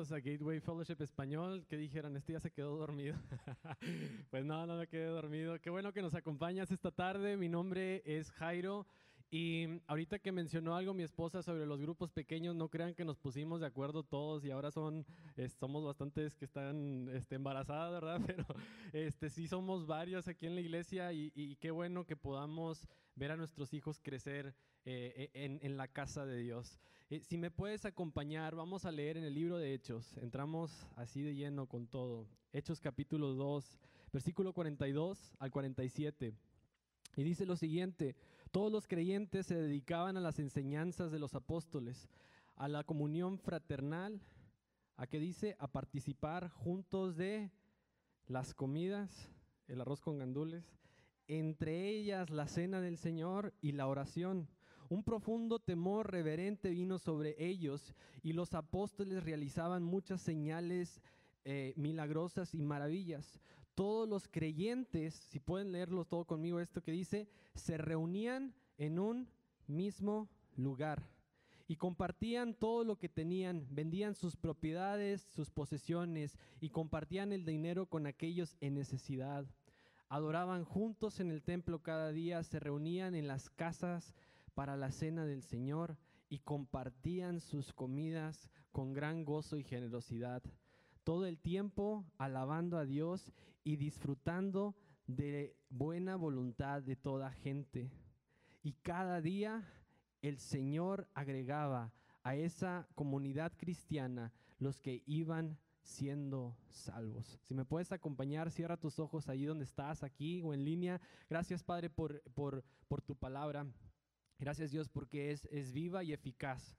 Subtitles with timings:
[0.00, 1.66] bienvenidos a Gateway Fellowship Español.
[1.68, 3.16] Que dijeron, este ya se quedó dormido.
[4.30, 5.60] pues no, no me quedé dormido.
[5.60, 7.36] Qué bueno que nos acompañas esta tarde.
[7.36, 8.86] Mi nombre es Jairo
[9.32, 13.16] y ahorita que mencionó algo mi esposa sobre los grupos pequeños, no crean que nos
[13.16, 15.06] pusimos de acuerdo todos y ahora son,
[15.60, 18.20] somos bastantes que están este, embarazadas, ¿verdad?
[18.26, 18.44] Pero
[18.92, 23.36] este, sí somos varios aquí en la iglesia y, qué bueno que podamos ver a
[23.36, 24.52] nuestros hijos crecer
[24.84, 26.80] eh, e, en, la casa de Dios.
[27.08, 30.16] Eh, si me puedes acompañar, vamos a leer en el libro de Hechos.
[30.16, 32.26] Entramos así de lleno con todo.
[32.52, 33.78] Hechos capítulo 2,
[34.12, 36.34] versículo 42 al 47.
[37.16, 38.16] Y dice lo siguiente,
[38.50, 42.08] todos los creyentes se dedicaban a las enseñanzas de los apóstoles,
[42.56, 44.20] a la comunión fraternal,
[44.96, 47.50] a que dice, a participar juntos de
[48.26, 49.30] las comidas,
[49.68, 50.64] el arroz con gandules,
[51.28, 54.48] entre ellas la cena del Señor y la oración.
[54.88, 61.00] Un profundo temor reverente vino sobre ellos y los apóstoles realizaban muchas señales
[61.44, 63.40] eh, milagrosas y maravillas.
[63.80, 69.26] Todos los creyentes, si pueden leerlo todo conmigo, esto que dice, se reunían en un
[69.66, 71.08] mismo lugar
[71.66, 77.86] y compartían todo lo que tenían, vendían sus propiedades, sus posesiones y compartían el dinero
[77.86, 79.46] con aquellos en necesidad.
[80.10, 84.14] Adoraban juntos en el templo cada día, se reunían en las casas
[84.52, 85.96] para la cena del Señor
[86.28, 90.42] y compartían sus comidas con gran gozo y generosidad
[91.04, 93.32] todo el tiempo alabando a Dios
[93.64, 94.74] y disfrutando
[95.06, 97.90] de buena voluntad de toda gente.
[98.62, 99.66] Y cada día
[100.22, 101.92] el Señor agregaba
[102.22, 107.38] a esa comunidad cristiana los que iban siendo salvos.
[107.42, 111.00] Si me puedes acompañar, cierra tus ojos allí donde estás, aquí o en línea.
[111.28, 112.62] Gracias Padre por, por,
[113.02, 113.66] tu palabra.
[114.38, 116.76] Gracias Dios porque es, es viva y eficaz.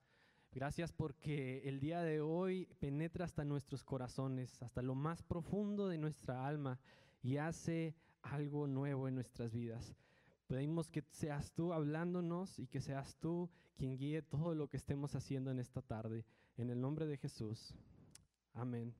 [0.53, 5.97] Gracias porque el día de hoy penetra hasta nuestros corazones, hasta lo más profundo de
[5.97, 6.77] nuestra alma
[7.23, 9.95] y hace algo nuevo en nuestras vidas.
[10.47, 15.15] Pedimos que seas tú hablándonos y que seas tú quien guíe todo lo que estemos
[15.15, 16.25] haciendo en esta tarde.
[16.57, 17.73] En el nombre de Jesús.
[18.53, 18.93] Amén.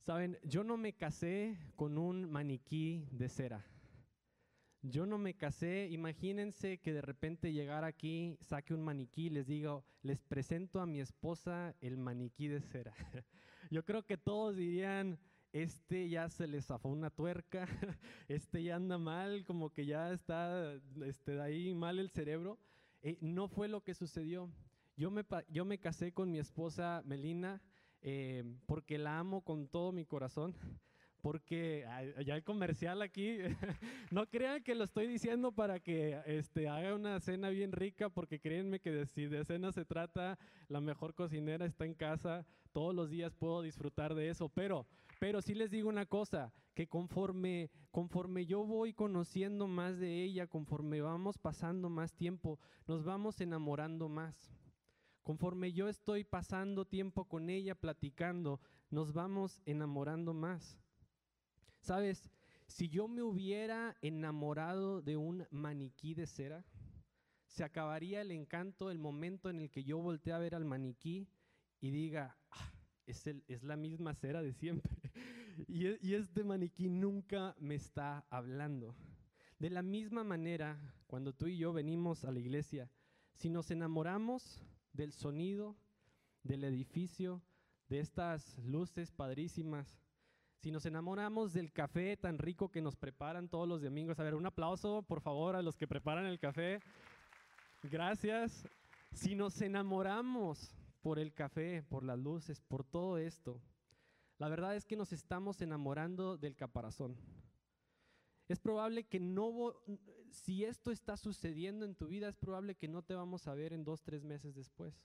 [0.00, 3.64] Saben, yo no me casé con un maniquí de cera.
[4.86, 9.82] Yo no me casé, imagínense que de repente llegar aquí, saque un maniquí, les digo,
[10.02, 12.92] les presento a mi esposa el maniquí de cera.
[13.70, 15.18] Yo creo que todos dirían,
[15.54, 17.66] este ya se le zafó una tuerca,
[18.28, 22.58] este ya anda mal, como que ya está este, ahí mal el cerebro.
[23.00, 24.50] Eh, no fue lo que sucedió.
[24.98, 27.62] Yo me, yo me casé con mi esposa Melina
[28.02, 30.54] eh, porque la amo con todo mi corazón
[31.24, 31.86] porque
[32.26, 33.38] ya el comercial aquí,
[34.10, 38.40] no crean que lo estoy diciendo para que este, haga una cena bien rica, porque
[38.40, 43.08] créanme que si de cena se trata, la mejor cocinera está en casa, todos los
[43.08, 44.86] días puedo disfrutar de eso, pero,
[45.18, 50.46] pero sí les digo una cosa, que conforme, conforme yo voy conociendo más de ella,
[50.46, 54.52] conforme vamos pasando más tiempo, nos vamos enamorando más.
[55.22, 58.60] Conforme yo estoy pasando tiempo con ella, platicando,
[58.90, 60.83] nos vamos enamorando más.
[61.84, 62.30] Sabes,
[62.66, 66.64] si yo me hubiera enamorado de un maniquí de cera,
[67.46, 71.28] se acabaría el encanto el momento en el que yo volteé a ver al maniquí
[71.82, 72.72] y diga, ah,
[73.04, 74.96] es, es, la misma cera de siempre.
[75.68, 78.96] y, y este maniquí nunca me está hablando.
[79.58, 82.90] De la misma manera, cuando tú y yo venimos a la iglesia,
[83.34, 85.76] si nos enamoramos del sonido,
[86.44, 87.42] del edificio,
[87.90, 90.00] de estas luces padrísimas,
[90.64, 94.34] si nos enamoramos del café tan rico que nos preparan todos los domingos, a ver,
[94.34, 96.80] un aplauso por favor a los que preparan el café.
[97.82, 98.66] Gracias.
[99.12, 103.60] Si nos enamoramos por el café, por las luces, por todo esto,
[104.38, 107.14] la verdad es que nos estamos enamorando del caparazón.
[108.48, 109.74] Es probable que no,
[110.30, 113.74] si esto está sucediendo en tu vida, es probable que no te vamos a ver
[113.74, 114.98] en dos, tres meses después.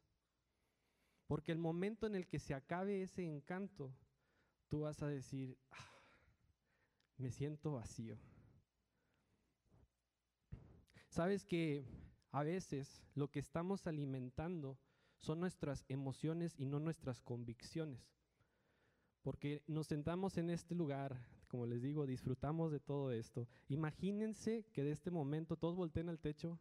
[1.27, 3.93] Porque el momento en el que se acabe ese encanto,
[4.69, 5.89] tú vas a decir, ah,
[7.17, 8.17] me siento vacío.
[11.09, 11.83] Sabes que
[12.31, 14.77] a veces lo que estamos alimentando
[15.17, 17.99] son nuestras emociones y no nuestras convicciones.
[19.21, 23.47] Porque nos sentamos en este lugar, como les digo, disfrutamos de todo esto.
[23.67, 26.57] Imagínense que de este momento todos volteen al techo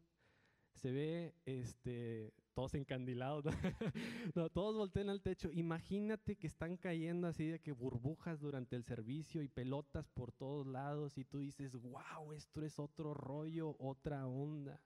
[0.72, 3.44] se ve este, todos encandilados,
[4.52, 5.50] todos voltean al techo.
[5.52, 10.66] Imagínate que están cayendo así de que burbujas durante el servicio y pelotas por todos
[10.66, 14.80] lados y tú dices, wow, esto es otro rollo, otra onda.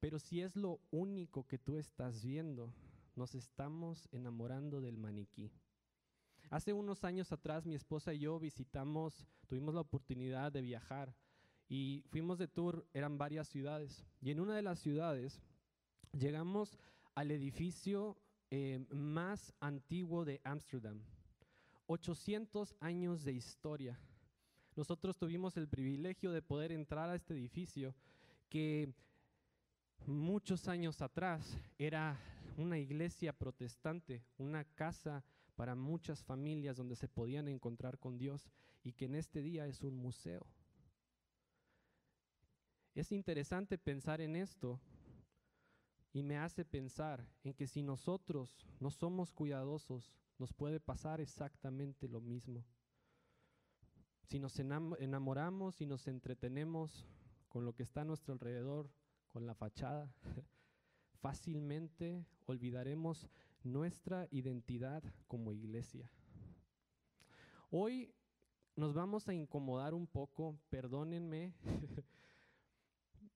[0.00, 2.74] Pero si es lo único que tú estás viendo,
[3.16, 5.50] nos estamos enamorando del maniquí.
[6.50, 11.14] Hace unos años atrás mi esposa y yo visitamos, tuvimos la oportunidad de viajar
[11.68, 14.04] y fuimos de tour, eran varias ciudades.
[14.20, 15.40] Y en una de las ciudades
[16.12, 16.78] llegamos
[17.14, 18.16] al edificio
[18.50, 21.00] eh, más antiguo de Ámsterdam.
[21.86, 23.98] 800 años de historia.
[24.76, 27.94] Nosotros tuvimos el privilegio de poder entrar a este edificio
[28.48, 28.92] que
[30.06, 32.18] muchos años atrás era
[32.56, 35.24] una iglesia protestante, una casa
[35.56, 38.48] para muchas familias donde se podían encontrar con Dios
[38.82, 40.46] y que en este día es un museo.
[42.94, 44.80] Es interesante pensar en esto
[46.12, 52.08] y me hace pensar en que si nosotros no somos cuidadosos, nos puede pasar exactamente
[52.08, 52.64] lo mismo.
[54.22, 57.04] Si nos enamoramos y nos entretenemos
[57.48, 58.88] con lo que está a nuestro alrededor,
[59.28, 60.12] con la fachada,
[61.20, 63.28] fácilmente olvidaremos
[63.64, 66.08] nuestra identidad como iglesia.
[67.70, 68.14] Hoy
[68.76, 71.54] nos vamos a incomodar un poco, perdónenme,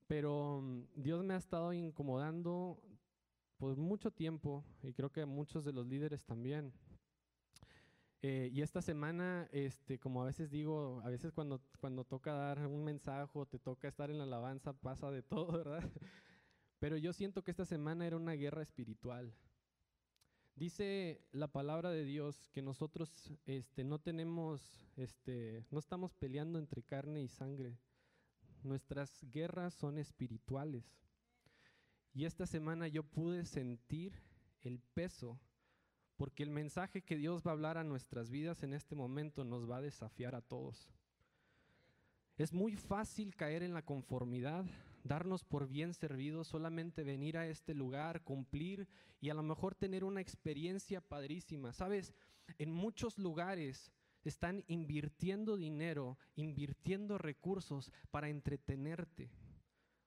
[0.09, 2.83] pero mm, Dios me ha estado incomodando
[3.59, 6.73] por mucho tiempo y creo que muchos de los líderes también.
[8.21, 12.67] Eh, y esta semana, este, como a veces digo, a veces cuando, cuando toca dar
[12.67, 15.89] un mensaje te toca estar en la alabanza, pasa de todo, ¿verdad?
[16.81, 19.33] Pero yo siento que esta semana era una guerra espiritual.
[20.57, 26.83] Dice la palabra de Dios que nosotros este, no tenemos, este, no estamos peleando entre
[26.83, 27.79] carne y sangre.
[28.69, 30.85] Nuestras guerras son espirituales.
[32.13, 34.13] Y esta semana yo pude sentir
[34.61, 35.41] el peso
[36.19, 39.71] porque el mensaje que Dios va a hablar a nuestras vidas en este momento nos
[39.71, 40.93] va a desafiar a todos.
[42.37, 44.67] Es muy fácil caer en la conformidad,
[45.03, 48.87] darnos por bien servidos, solamente venir a este lugar, cumplir
[49.19, 51.73] y a lo mejor tener una experiencia padrísima.
[51.73, 52.13] Sabes,
[52.59, 53.91] en muchos lugares
[54.25, 59.31] están invirtiendo dinero, invirtiendo recursos para entretenerte,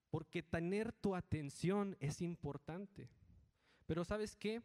[0.10, 3.10] porque tener tu atención es importante.
[3.86, 4.62] Pero sabes qué?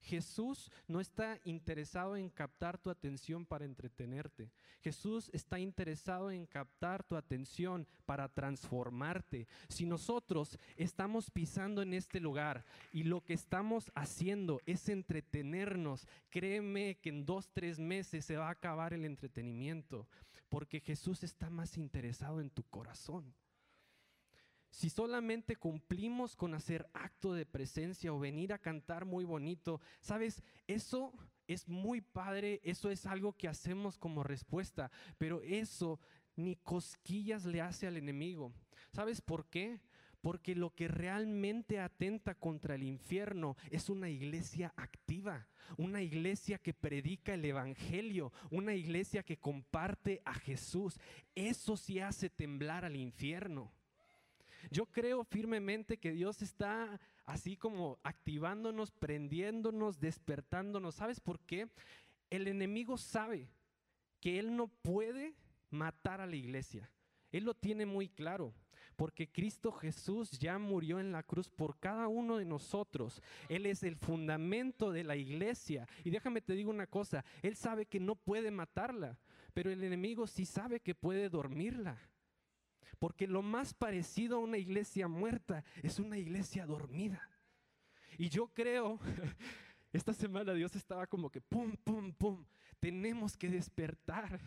[0.00, 4.50] Jesús no está interesado en captar tu atención para entretenerte.
[4.80, 9.46] Jesús está interesado en captar tu atención para transformarte.
[9.68, 16.98] Si nosotros estamos pisando en este lugar y lo que estamos haciendo es entretenernos, créeme
[17.00, 20.08] que en dos, tres meses se va a acabar el entretenimiento,
[20.48, 23.34] porque Jesús está más interesado en tu corazón.
[24.70, 30.42] Si solamente cumplimos con hacer acto de presencia o venir a cantar muy bonito, sabes,
[30.68, 31.12] eso
[31.48, 35.98] es muy padre, eso es algo que hacemos como respuesta, pero eso
[36.36, 38.52] ni cosquillas le hace al enemigo.
[38.92, 39.80] ¿Sabes por qué?
[40.20, 46.74] Porque lo que realmente atenta contra el infierno es una iglesia activa, una iglesia que
[46.74, 51.00] predica el Evangelio, una iglesia que comparte a Jesús.
[51.34, 53.72] Eso sí hace temblar al infierno.
[54.70, 60.96] Yo creo firmemente que Dios está así como activándonos, prendiéndonos, despertándonos.
[60.96, 61.68] ¿Sabes por qué?
[62.28, 63.48] El enemigo sabe
[64.20, 65.34] que él no puede
[65.70, 66.90] matar a la iglesia.
[67.32, 68.52] Él lo tiene muy claro,
[68.96, 73.22] porque Cristo Jesús ya murió en la cruz por cada uno de nosotros.
[73.48, 75.88] Él es el fundamento de la iglesia.
[76.04, 79.18] Y déjame te digo una cosa, Él sabe que no puede matarla,
[79.54, 81.98] pero el enemigo sí sabe que puede dormirla.
[83.00, 87.28] Porque lo más parecido a una iglesia muerta es una iglesia dormida.
[88.18, 89.00] Y yo creo,
[89.92, 92.44] esta semana Dios estaba como que, pum, pum, pum,
[92.78, 94.38] tenemos que despertar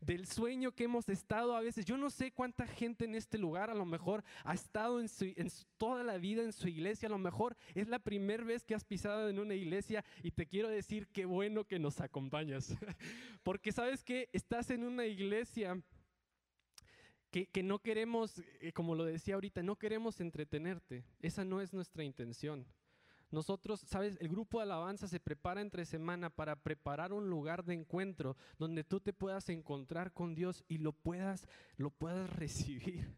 [0.00, 1.84] del sueño que hemos estado a veces.
[1.84, 5.08] Yo no sé cuánta gente en este lugar a lo mejor ha estado en,
[5.76, 7.08] toda la vida en su iglesia.
[7.08, 10.46] A lo mejor es la primera vez que has pisado en una iglesia y te
[10.46, 12.74] quiero decir qué bueno que nos acompañas.
[13.42, 15.82] Porque sabes que estás en una iglesia
[17.42, 21.04] que, no queremos, eh, como lo decía ahorita, no queremos entretenerte.
[21.20, 22.64] Esa no es nuestra intención.
[23.32, 27.74] Nosotros, sabes, el grupo de alabanza se prepara entre semana para preparar un lugar de
[27.74, 33.16] encuentro donde tú te puedas encontrar con Dios y lo puedas, lo puedas recibir.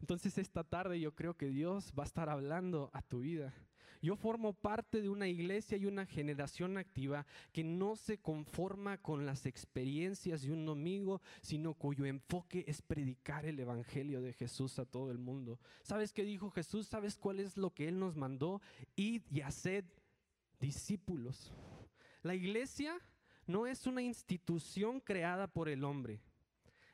[0.00, 3.54] Entonces esta tarde yo creo que Dios va a estar hablando a tu vida.
[4.02, 9.26] Yo formo parte de una iglesia y una generación activa que no se conforma con
[9.26, 14.86] las experiencias de un domingo, sino cuyo enfoque es predicar el Evangelio de Jesús a
[14.86, 15.60] todo el mundo.
[15.82, 16.86] ¿Sabes qué dijo Jesús?
[16.86, 18.62] ¿Sabes cuál es lo que Él nos mandó?
[18.96, 19.84] Id y haced
[20.58, 21.52] discípulos.
[22.22, 22.98] La iglesia
[23.46, 26.22] no es una institución creada por el hombre.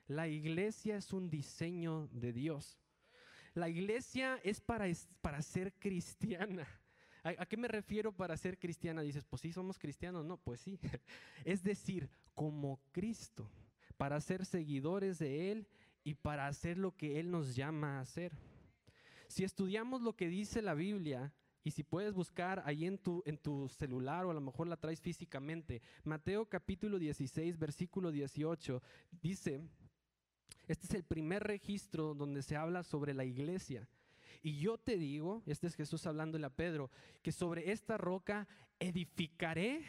[0.09, 2.79] La iglesia es un diseño de Dios.
[3.55, 4.87] La iglesia es para,
[5.21, 6.67] para ser cristiana.
[7.27, 9.03] ¿A, qué me refiero para ser cristiana?
[9.03, 10.25] Dices, pues sí, somos cristianos.
[10.25, 10.79] No, pues sí.
[11.45, 13.51] Es decir, como Cristo,
[13.97, 15.67] para ser seguidores de Él
[16.05, 18.33] y para hacer lo que Él nos llama a hacer.
[19.27, 21.33] Si estudiamos lo que dice la Biblia,
[21.65, 24.77] y si puedes buscar ahí en tu, en tu celular o a lo mejor la
[24.77, 28.81] traes físicamente, Mateo capítulo 16, versículo 18,
[29.21, 29.61] dice,
[30.69, 33.89] este es el primer registro donde se habla sobre la iglesia.
[34.47, 36.89] Y yo te digo, este es Jesús hablándole a Pedro,
[37.21, 38.47] que sobre esta roca
[38.79, 39.83] edificaré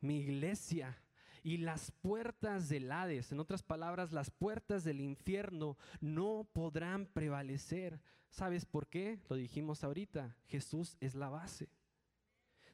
[0.00, 1.00] mi iglesia
[1.44, 8.00] y las puertas del Hades, en otras palabras, las puertas del infierno no podrán prevalecer.
[8.28, 9.20] ¿Sabes por qué?
[9.28, 11.68] Lo dijimos ahorita, Jesús es la base.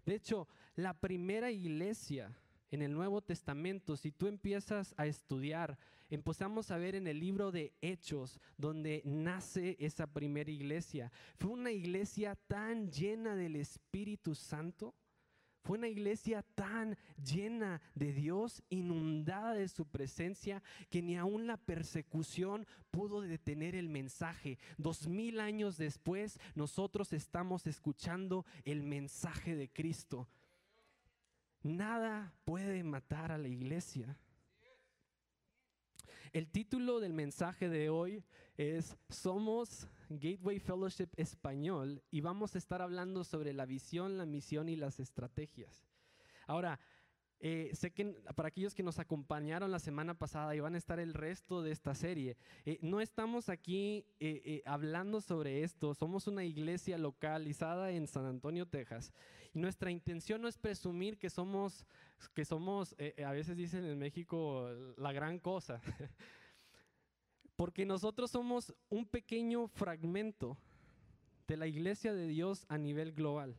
[0.07, 2.35] De hecho, la primera iglesia
[2.71, 5.78] en el Nuevo Testamento, si tú empiezas a estudiar,
[6.14, 11.11] empezamos a ver en el libro de Hechos, donde nace esa primera iglesia.
[11.38, 14.95] Fue una iglesia tan llena del Espíritu Santo
[15.62, 21.57] fue una iglesia tan llena de Dios, inundada de su presencia, que ni aun la
[21.57, 24.59] persecución pudo detener el mensaje.
[24.76, 30.28] Dos mil años después, nosotros estamos escuchando el mensaje de Cristo.
[31.62, 34.19] Nada puede matar a la iglesia.
[36.32, 38.24] El título del mensaje de hoy
[38.56, 44.70] es Somos Gateway Fellowship Español y vamos a estar hablando sobre la visión, la misión
[44.70, 45.84] y las estrategias.
[46.46, 46.80] Ahora,
[47.44, 48.04] eh, sé que
[48.37, 51.72] para aquellos que nos acompañaron la semana pasada y van a estar el resto de
[51.72, 58.06] esta serie, eh, no estamos aquí eh, hablando sobre esto, somos una iglesia localizada en
[58.06, 59.12] San Antonio, Texas,
[59.52, 61.84] y nuestra intención no es presumir que somos,
[62.32, 62.94] que somos
[63.26, 65.80] a veces dicen en México, la gran cosa.
[67.56, 70.56] Porque nosotros somos un pequeño fragmento
[71.49, 73.58] de la iglesia de Dios a nivel global.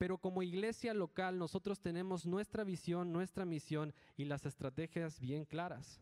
[0.00, 6.00] Pero como iglesia local nosotros tenemos nuestra visión, nuestra misión y las estrategias bien claras.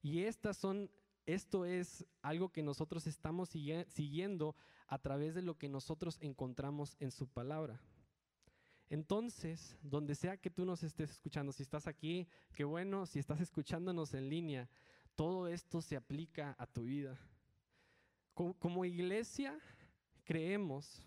[0.00, 0.90] Y estas son,
[1.26, 7.10] esto es algo que nosotros estamos siguiendo a través de lo que nosotros encontramos en
[7.10, 7.78] su palabra.
[8.88, 13.42] Entonces, donde sea que tú nos estés escuchando, si estás aquí, qué bueno, si estás
[13.42, 14.66] escuchándonos en línea,
[15.14, 17.18] todo esto se aplica a tu vida.
[18.32, 19.58] Como, iglesia
[20.24, 21.02] creemos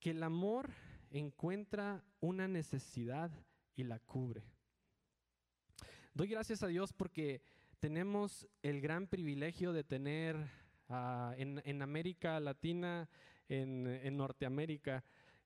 [0.00, 0.70] que el amor
[1.18, 3.30] encuentra una necesidad
[3.76, 4.42] y la cubre.
[6.12, 7.42] Doy gracias a Dios porque
[7.78, 10.36] tenemos el gran privilegio de tener
[10.88, 13.08] ah, en, América Latina,
[13.48, 15.04] en, Norteamérica,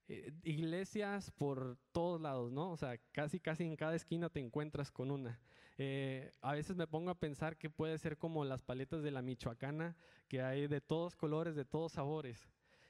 [0.09, 2.71] eh, iglesias por todos lados, ¿no?
[2.71, 5.39] O sea, casi, casi en cada esquina te encuentras con una.
[5.77, 9.23] Eh, a veces me pongo a pensar que puede ser como las paletas de la
[9.23, 9.97] Michoacana,
[10.29, 12.49] que hay de todos colores, de todos sabores.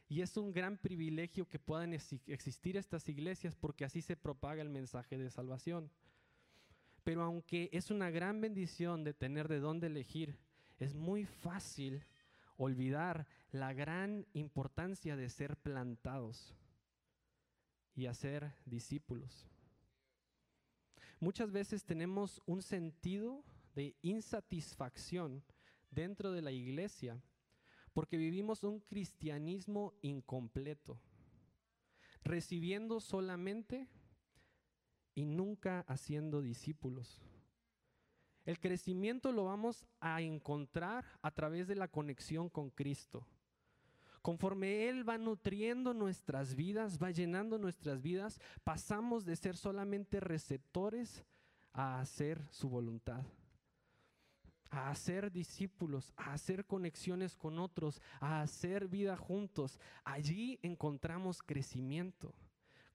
[0.09, 4.71] Y es un gran privilegio que puedan existir estas iglesias porque así se propaga el
[4.71, 5.91] mensaje de salvación.
[7.05, 10.39] Pero aunque es una gran bendición de tener de dónde elegir,
[10.79, 12.05] es muy fácil
[12.57, 16.55] olvidar la gran importancia de ser plantados
[17.95, 19.47] y hacer discípulos.
[21.21, 25.43] Muchas veces tenemos un sentido de insatisfacción
[25.91, 27.21] dentro de la iglesia
[27.99, 31.01] porque vivimos un cristianismo incompleto,
[32.23, 33.89] recibiendo solamente
[35.17, 37.21] y nunca haciendo discípulos.
[38.45, 43.27] El crecimiento lo vamos a encontrar a través de la conexión con Cristo.
[44.23, 51.25] Conforme Él va nutriendo nuestras vidas, va llenando nuestras vidas, pasamos de ser solamente receptores
[51.73, 53.25] a hacer su voluntad,
[54.71, 59.79] a hacer discípulos, a hacer conexiones con otros, a hacer vida juntos.
[60.05, 62.35] Allí encontramos crecimiento.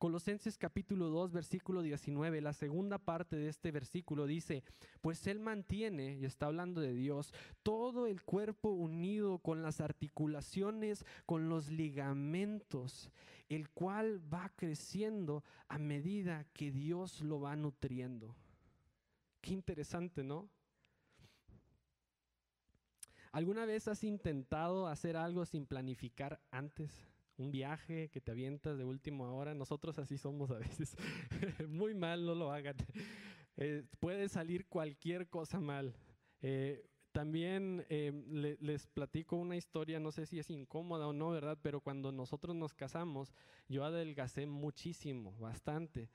[0.04, 4.62] Colosenses capítulo 2, versículo 19, la segunda parte de este versículo dice,
[5.00, 11.06] pues Él mantiene, y está hablando de Dios, todo el cuerpo unido con las articulaciones,
[11.26, 13.12] con los ligamentos,
[13.48, 18.36] el cual va creciendo a medida que Dios lo va nutriendo.
[19.40, 20.50] Qué interesante, ¿no?
[23.34, 27.10] ¿Alguna vez has intentado hacer algo sin planificar antes?
[27.38, 29.54] un viaje que te avientas de última hora.
[29.54, 30.96] Nosotros así somos a veces.
[31.68, 32.76] Muy mal, no lo hagan.
[33.58, 35.96] Eh, puede salir cualquier cosa mal.
[36.42, 38.12] Eh, también eh,
[38.60, 41.58] les platico una historia, no sé si es incómoda o no, ¿verdad?
[41.62, 43.34] Pero cuando nosotros nos casamos,
[43.68, 46.10] yo adelgacé muchísimo, bastante.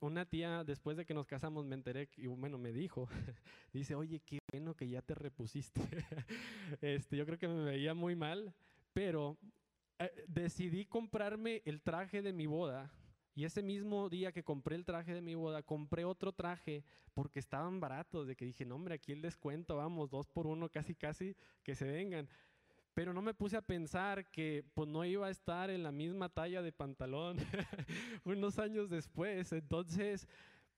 [0.00, 3.08] Una tía, después de que nos casamos, me enteré, y bueno, me dijo,
[3.72, 5.80] dice, oye, qué bueno que ya te repusiste.
[6.80, 8.54] este, yo creo que me veía muy mal,
[8.92, 9.38] pero
[9.98, 12.92] eh, decidí comprarme el traje de mi boda
[13.36, 17.40] y ese mismo día que compré el traje de mi boda, compré otro traje porque
[17.40, 20.94] estaban baratos, de que dije, no hombre, aquí el descuento, vamos, dos por uno, casi,
[20.94, 22.28] casi, que se vengan.
[22.94, 26.28] Pero no me puse a pensar que pues no iba a estar en la misma
[26.28, 27.36] talla de pantalón
[28.24, 29.52] unos años después.
[29.52, 30.28] Entonces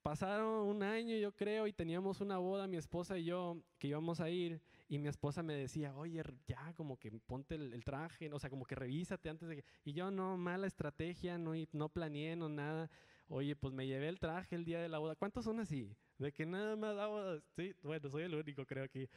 [0.02, 4.20] pasaron un año yo creo y teníamos una boda mi esposa y yo que íbamos
[4.20, 8.38] a ir y mi esposa me decía, oye, ya como que ponte el, traje, o
[8.38, 9.64] sea, como que revísate antes de que...
[9.85, 12.88] Y yo no, mala estrategia, no, no planeé, no nada.
[13.28, 15.16] Oye, pues me llevé el traje el día de la boda.
[15.16, 15.92] ¿Cuántos son así?
[16.18, 19.08] De que nada más daba, sí, bueno, soy el único creo aquí.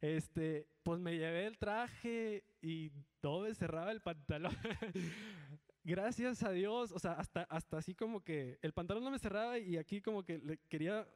[0.00, 2.90] Este, pues me llevé el traje y
[3.20, 4.56] todo cerraba el pantalón.
[5.84, 9.58] Gracias a Dios, o sea, hasta, hasta así como que el pantalón no me cerraba
[9.58, 11.08] y aquí como que le quería,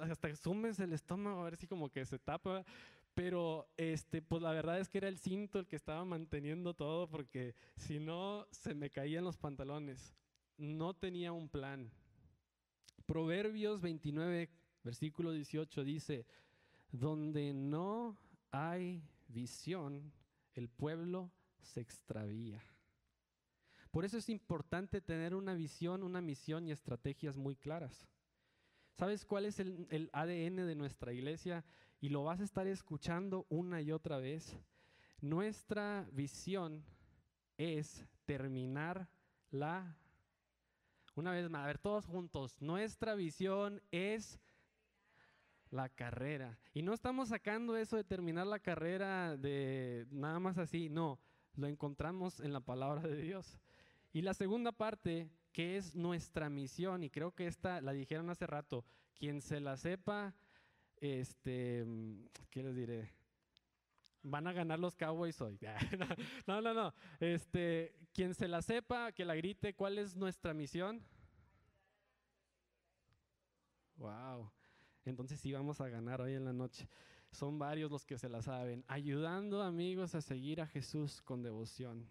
[0.00, 2.64] hasta sumes el estómago a ver si como que se tapa.
[3.14, 7.08] Pero este, pues la verdad es que era el cinto el que estaba manteniendo todo
[7.08, 10.14] porque si no se me caían los pantalones.
[10.58, 11.90] No tenía un plan.
[13.06, 14.50] Proverbios 29,
[14.82, 16.26] versículo 18 dice,
[16.92, 18.18] donde no
[18.50, 20.12] hay visión,
[20.54, 22.62] el pueblo se extravía.
[23.90, 28.08] Por eso es importante tener una visión, una misión y estrategias muy claras.
[28.92, 31.64] ¿Sabes cuál es el, el ADN de nuestra iglesia?
[32.00, 34.56] y lo vas a estar escuchando una y otra vez,
[35.20, 36.84] nuestra visión
[37.56, 39.08] es terminar
[39.50, 39.96] la...
[41.14, 44.38] Una vez más, a ver, todos juntos, nuestra visión es
[45.70, 46.58] la carrera.
[46.72, 51.18] Y no estamos sacando eso de terminar la carrera de nada más así, no,
[51.54, 53.58] lo encontramos en la palabra de Dios.
[54.12, 58.46] Y la segunda parte, que es nuestra misión, y creo que esta la dijeron hace
[58.46, 60.34] rato, quien se la sepa,
[60.96, 61.84] este,
[62.50, 63.12] ¿qué les diré?
[64.22, 65.58] Van a ganar los Cowboys hoy.
[66.46, 66.94] no, no, no.
[67.20, 71.02] Este, quien se la sepa, que la grite, ¿cuál es nuestra misión?
[73.96, 74.50] Wow.
[75.10, 76.88] Entonces sí vamos a ganar hoy en la noche.
[77.30, 78.84] Son varios los que se la saben.
[78.88, 82.06] Ayudando amigos a seguir a Jesús con devoción.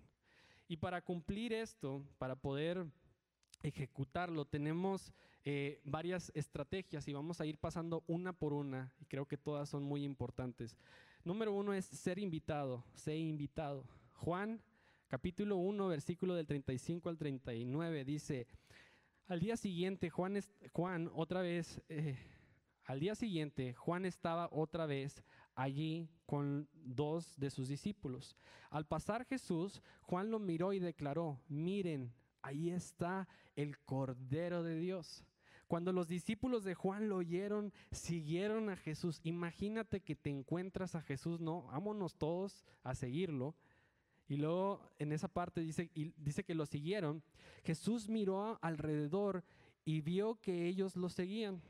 [0.68, 2.86] Y para cumplir esto, para poder
[3.62, 9.28] ejecutarlo, tenemos eh, varias estrategias y vamos a ir pasando una por una y creo
[9.28, 10.76] que todas son muy importantes.
[11.24, 13.86] Número uno es ser invitado, ser invitado.
[14.14, 14.62] Juan
[15.08, 18.48] capítulo 1, versículo del 35 al 39 dice,
[19.28, 20.40] al día siguiente Juan,
[20.72, 22.18] Juan otra vez, eh,
[22.86, 25.24] al día siguiente Juan estaba otra vez
[25.56, 28.36] allí con dos de sus discípulos.
[28.70, 35.26] Al pasar Jesús, Juan lo miró y declaró, miren, ahí está el Cordero de Dios.
[35.68, 39.20] Cuando los discípulos de Juan lo oyeron, siguieron a Jesús.
[39.24, 43.56] Imagínate que te encuentras a Jesús, no, vámonos todos a seguirlo.
[44.28, 47.24] Y luego en esa parte dice, dice que lo siguieron.
[47.64, 49.44] Jesús miró alrededor
[49.86, 51.62] y vio que ellos lo seguían.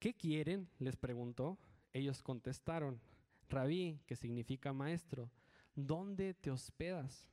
[0.00, 0.66] ¿Qué quieren?
[0.78, 1.58] les preguntó.
[1.92, 3.02] Ellos contestaron,
[3.50, 5.30] Rabí, que significa maestro,
[5.74, 7.28] ¿dónde te hospedas?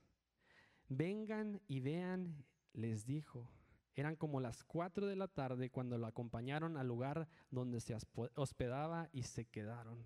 [0.88, 3.50] Vengan y vean, les dijo.
[3.94, 7.96] Eran como las cuatro de la tarde cuando lo acompañaron al lugar donde se
[8.34, 10.04] hospedaba y se quedaron.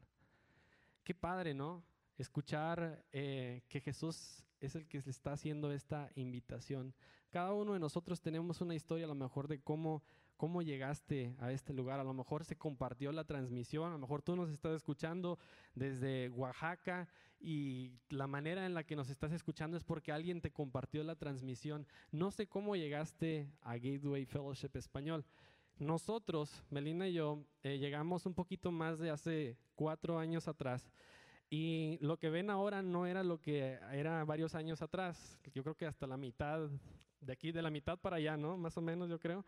[1.02, 1.84] Qué padre, ¿no?
[2.16, 6.94] Escuchar eh, que Jesús es el que le está haciendo esta invitación.
[7.30, 10.04] Cada uno de nosotros tenemos una historia a lo mejor de cómo
[10.36, 12.00] cómo llegaste a este lugar.
[12.00, 15.38] A lo mejor se compartió la transmisión, a lo mejor tú nos estás escuchando
[15.74, 20.52] desde Oaxaca y la manera en la que nos estás escuchando es porque alguien te
[20.52, 21.86] compartió la transmisión.
[22.10, 25.24] No sé cómo llegaste a Gateway Fellowship Español.
[25.78, 30.92] Nosotros, Melina y yo, eh, llegamos un poquito más de hace cuatro años atrás.
[31.50, 35.38] Y lo que ven ahora no era lo que era varios años atrás.
[35.52, 36.70] Yo creo que hasta la mitad,
[37.20, 38.56] de aquí, de la mitad para allá, ¿no?
[38.56, 39.44] Más o menos, yo creo.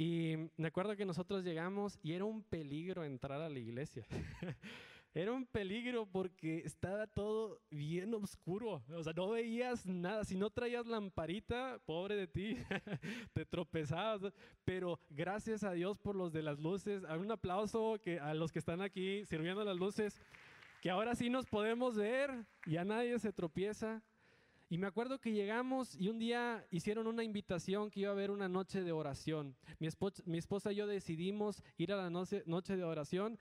[0.00, 4.06] Y me acuerdo que nosotros llegamos y era un peligro entrar a la iglesia.
[5.12, 8.84] era un peligro porque estaba todo bien oscuro.
[8.94, 10.24] O sea, no veías nada.
[10.24, 12.56] Si no traías lamparita, pobre de ti,
[13.32, 14.32] te tropezabas.
[14.64, 17.02] Pero gracias a Dios por los de las luces.
[17.02, 20.22] Un aplauso que a los que están aquí sirviendo las luces,
[20.80, 22.46] que ahora sí nos podemos ver.
[22.66, 24.00] Ya nadie se tropieza.
[24.70, 28.30] Y me acuerdo que llegamos y un día hicieron una invitación que iba a haber
[28.30, 29.56] una noche de oración.
[29.78, 33.38] Mi, esposa, y yo decidimos ir a la noche, noche de oración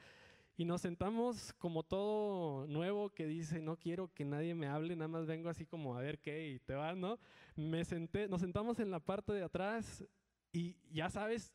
[0.56, 5.10] y nos sentamos como todo nuevo que dice, no quiero que nadie me hable, nada
[5.10, 7.20] más vengo así como a ver qué y te vas, ¿no?
[7.58, 10.06] Me senté, nos sentamos en la parte de atrás
[10.54, 11.54] y ya sabes,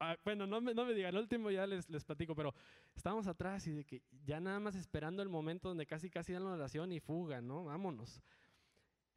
[0.00, 2.54] ah, bueno, no me, no me digan, el último ya les, les platico, pero
[2.96, 6.44] estábamos atrás y de que ya nada más esperando el momento donde casi casi dan
[6.44, 7.64] la oración y fuga, ¿no?
[7.64, 8.22] Vámonos.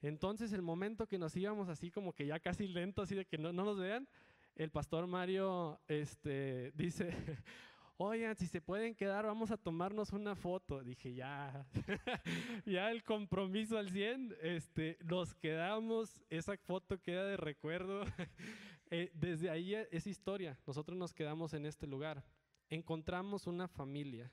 [0.02, 3.38] Entonces el momento que nos íbamos así como que ya casi lento, así de que
[3.38, 4.08] no, no nos vean,
[4.56, 7.10] el pastor Mario este, dice,
[7.98, 10.84] oigan, si se pueden quedar, vamos a tomarnos una foto.
[10.84, 11.66] Dije, ya,
[12.66, 18.04] ya el compromiso al 100, este, nos quedamos, esa foto queda de recuerdo.
[18.90, 22.24] Eh, desde ahí es historia, nosotros nos quedamos en este lugar.
[22.70, 24.32] Encontramos una familia.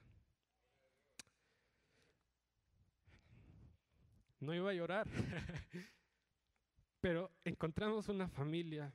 [4.41, 5.07] No iba a llorar,
[7.01, 8.93] pero encontramos una familia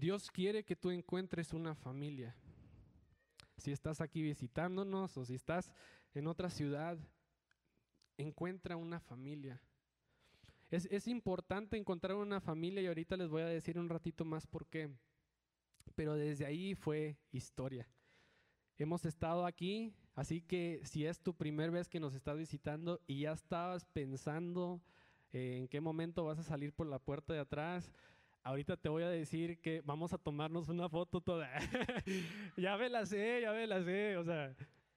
[0.00, 2.34] Dios quiere que tú encuentres una familia.
[3.58, 5.74] Si estás aquí visitándonos o si estás
[6.14, 6.98] en otra ciudad,
[8.16, 9.60] encuentra una familia.
[10.70, 14.66] Es, importante encontrar una familia y ahorita les voy a decir un ratito más por
[14.66, 14.88] qué.
[15.96, 17.86] Pero desde ahí fue historia.
[18.78, 23.20] Hemos estado aquí, así que si es tu primera vez que nos estás visitando y
[23.20, 24.80] ya estabas pensando
[25.32, 27.92] en qué momento vas a salir por la puerta de atrás,
[28.42, 31.50] Ahorita te voy a decir que vamos a tomarnos una foto toda.
[32.56, 34.16] ya me la sé, ya me la sé.
[34.16, 34.56] O sea,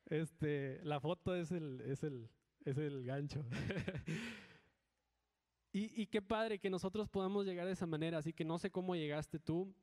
[0.09, 2.29] este, la foto es el, es el,
[2.63, 3.45] es el gancho.
[5.73, 8.19] y, y, qué padre que nosotros podamos llegar de esa manera.
[8.19, 9.73] Así que no sé cómo llegaste tú.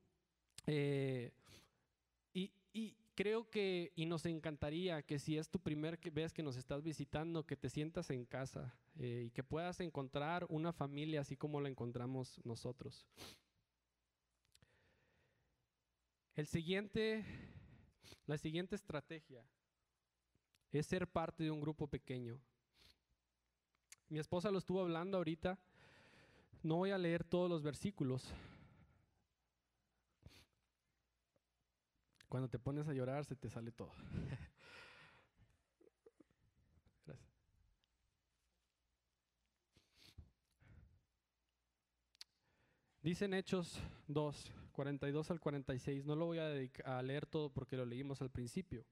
[0.66, 1.30] Eh,
[2.32, 6.56] y, y, creo que, y nos encantaría que si es tu primer vez que nos
[6.56, 11.36] estás visitando, que te sientas en casa eh, y que puedas encontrar una familia así
[11.36, 13.06] como la encontramos nosotros.
[16.34, 17.22] El siguiente,
[18.24, 19.44] la siguiente estrategia
[20.72, 22.40] es ser parte de un grupo pequeño.
[24.08, 25.58] Mi esposa lo estuvo hablando ahorita.
[26.62, 28.32] No voy a leer todos los versículos.
[32.30, 33.90] Cuando te pones a llorar se te sale todo.
[37.04, 37.28] Gracias.
[43.02, 46.04] Dicen Hechos 2, 42 al 46.
[46.04, 48.86] No lo voy a, leer todo porque lo leímos al principio,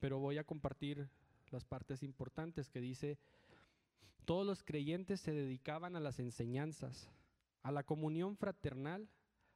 [0.00, 1.10] pero voy a compartir
[1.50, 3.18] las partes importantes que dice,
[4.24, 7.10] todos los creyentes se dedicaban a las enseñanzas,
[7.62, 9.06] a la comunión fraternal,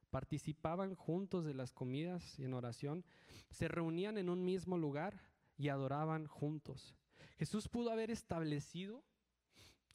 [0.09, 3.05] participaban juntos de las comidas y en oración,
[3.49, 5.21] se reunían en un mismo lugar
[5.57, 6.95] y adoraban juntos.
[7.37, 9.03] Jesús pudo haber establecido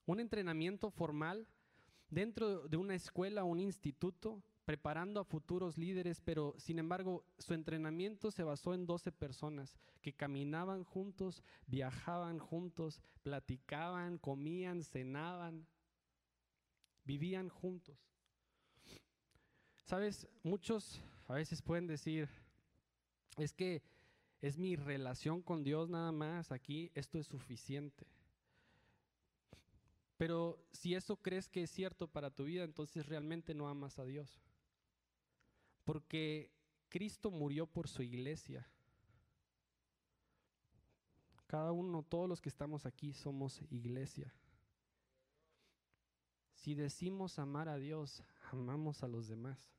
[0.07, 1.47] un entrenamiento formal
[2.09, 7.53] dentro de una escuela o un instituto preparando a futuros líderes, pero sin embargo su
[7.53, 15.67] entrenamiento se basó en 12 personas que caminaban juntos, viajaban juntos, platicaban, comían, cenaban,
[17.05, 18.14] vivían juntos.
[19.85, 22.29] Sabes, muchos a veces pueden decir,
[23.37, 23.83] es que
[24.41, 28.07] es mi relación con Dios nada más, aquí esto es suficiente.
[30.17, 34.05] Pero si eso crees que es cierto para tu vida, entonces realmente no amas a
[34.05, 34.41] Dios.
[35.85, 36.51] Porque
[36.89, 38.67] Cristo murió por su iglesia.
[41.47, 44.35] Cada uno, todos los que estamos aquí somos iglesia.
[46.55, 48.23] Si decimos amar a Dios,
[48.55, 49.75] amamos a los demás.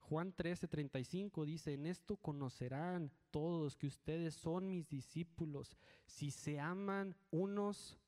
[0.00, 7.16] Juan 13:35 dice, en esto conocerán todos que ustedes son mis discípulos, si se aman
[7.30, 7.98] unos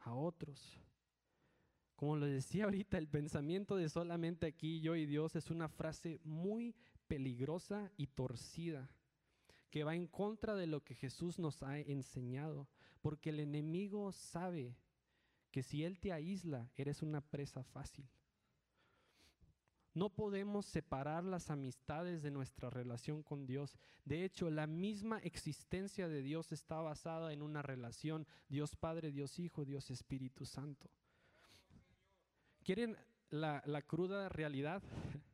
[0.00, 0.80] a otros.
[1.94, 6.20] Como lo decía ahorita, el pensamiento de solamente aquí yo y Dios es una frase
[6.24, 6.74] muy
[7.06, 8.90] peligrosa y torcida
[9.70, 12.68] que va en contra de lo que Jesús nos ha enseñado,
[13.00, 14.76] porque el enemigo sabe
[15.50, 18.06] que si Él te aísla, eres una presa fácil.
[19.94, 23.76] No podemos separar las amistades de nuestra relación con Dios.
[24.04, 29.38] De hecho, la misma existencia de Dios está basada en una relación Dios Padre, Dios
[29.38, 30.88] Hijo, Dios Espíritu Santo.
[32.62, 32.96] ¿Quieren
[33.30, 34.82] la, cruda realidad?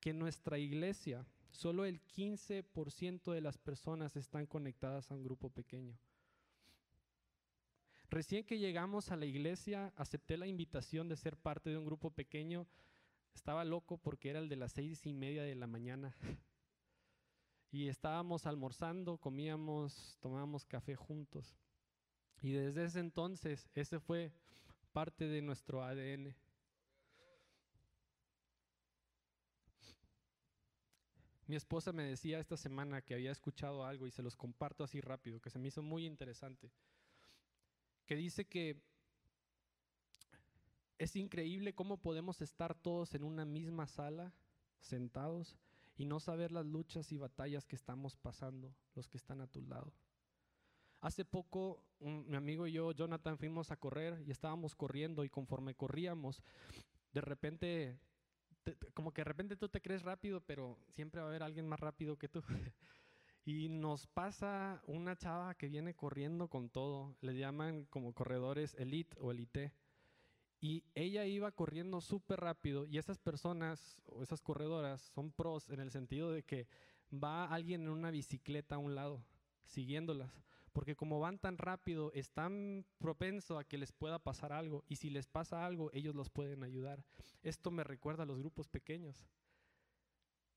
[0.00, 5.50] Que en nuestra iglesia solo el 15% de las personas están conectadas a un grupo
[5.50, 5.98] pequeño.
[8.08, 12.12] Recién que llegamos a la iglesia, acepté la invitación de ser parte de un grupo
[12.12, 12.68] pequeño.
[13.38, 16.14] Estaba loco porque era el de las seis y media de la mañana.
[17.70, 21.54] Y estábamos almorzando, comíamos, tomábamos café juntos.
[22.40, 24.32] Y desde ese entonces, ese fue
[24.92, 26.34] parte de nuestro ADN.
[31.46, 35.02] Mi esposa me decía esta semana que había escuchado algo y se los comparto así
[35.02, 36.72] rápido, que se me hizo muy interesante,
[38.06, 38.82] que dice que
[40.98, 44.34] es increíble cómo podemos estar todos en una misma sala,
[44.80, 45.56] sentados,
[45.96, 49.62] y no saber las luchas y batallas que estamos pasando los que están a tu
[49.62, 49.92] lado.
[51.00, 55.74] Hace poco, mi amigo y yo, Jonathan, fuimos a correr y estábamos corriendo y conforme
[55.74, 56.42] corríamos,
[57.12, 58.00] de repente,
[58.94, 61.80] como que de repente tú te crees rápido, pero siempre va a haber alguien más
[61.80, 62.42] rápido que tú.
[63.44, 69.16] y nos pasa una chava que viene corriendo con todo, le llaman como corredores elite
[69.20, 69.72] o elite.
[70.60, 75.80] Y ella iba corriendo súper rápido y esas personas o esas corredoras son pros en
[75.80, 76.66] el sentido de que
[77.12, 79.24] va alguien en una bicicleta a un lado,
[79.64, 80.42] siguiéndolas
[80.78, 85.10] porque como van tan rápido, están propenso a que les pueda pasar algo y si
[85.10, 87.04] les pasa algo, ellos los pueden ayudar.
[87.42, 89.26] Esto me recuerda a los grupos pequeños.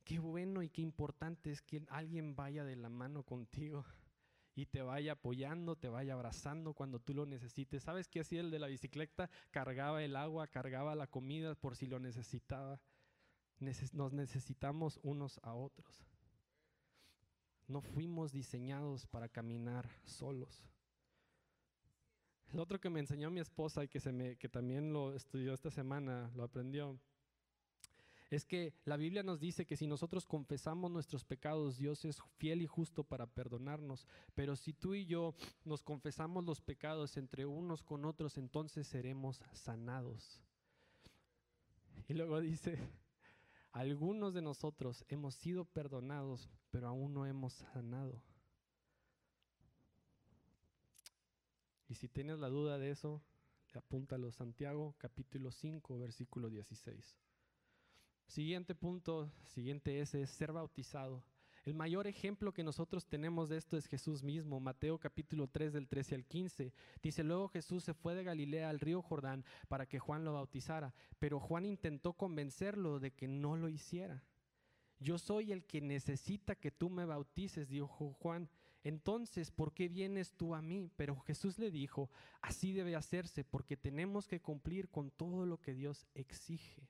[0.04, 3.84] Qué bueno y qué importante es que alguien vaya de la mano contigo
[4.56, 7.84] y te vaya apoyando, te vaya abrazando cuando tú lo necesites.
[7.84, 9.30] ¿Sabes qué hacía el de la bicicleta?
[9.52, 12.82] Cargaba el agua, cargaba la comida por si lo necesitaba.
[13.60, 16.06] Nos necesitamos unos a otros.
[17.68, 20.66] No fuimos diseñados para caminar solos.
[22.52, 26.44] El otro que me enseñó mi esposa y que, también lo estudió esta semana, lo
[26.44, 27.00] aprendió,
[28.32, 32.62] es que la Biblia nos dice que si nosotros confesamos nuestros pecados, Dios es fiel
[32.62, 34.08] y justo para perdonarnos.
[34.34, 39.44] Pero si tú y yo nos confesamos los pecados entre unos con otros, entonces seremos
[39.52, 40.42] sanados.
[42.08, 42.80] Y luego dice,
[43.74, 48.24] algunos de nosotros hemos sido perdonados, pero aún no hemos sanado.
[51.90, 53.22] Y si tienes la duda de eso,
[53.74, 57.18] apúntalo Santiago capítulo 5, versículo 16.
[58.32, 61.22] Siguiente punto, siguiente S es ser bautizado.
[61.66, 64.62] El mayor ejemplo que nosotros tenemos de esto es Jesús mismo.
[64.62, 66.72] Mateo capítulo 3 del 13 al 15.
[67.04, 70.94] Dice, luego Jesús se fue de Galilea al río Jordán para que Juan lo bautizara,
[71.20, 74.24] pero Juan intentó convencerlo de que no lo hiciera.
[74.98, 78.50] Yo soy el que necesita que tú me bautices, dijo Juan.
[78.86, 80.90] Entonces, ¿por qué vienes tú a mí?
[80.96, 82.10] Pero Jesús le dijo,
[82.42, 86.88] así debe hacerse porque tenemos que cumplir con todo lo que Dios exige.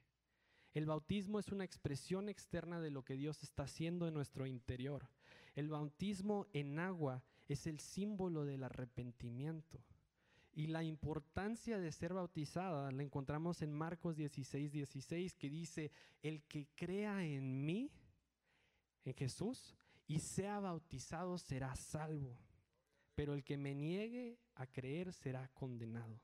[0.74, 5.10] El bautismo es una expresión externa de lo que Dios está haciendo en nuestro interior.
[5.54, 9.84] El bautismo en agua es el símbolo del arrepentimiento.
[10.54, 16.44] Y la importancia de ser bautizada la encontramos en Marcos 16, 16, que dice, el
[16.44, 17.92] que crea en mí,
[19.04, 19.76] en Jesús,
[20.08, 22.38] y sea bautizado será salvo,
[23.16, 26.20] pero el que me niegue a creer será condenado.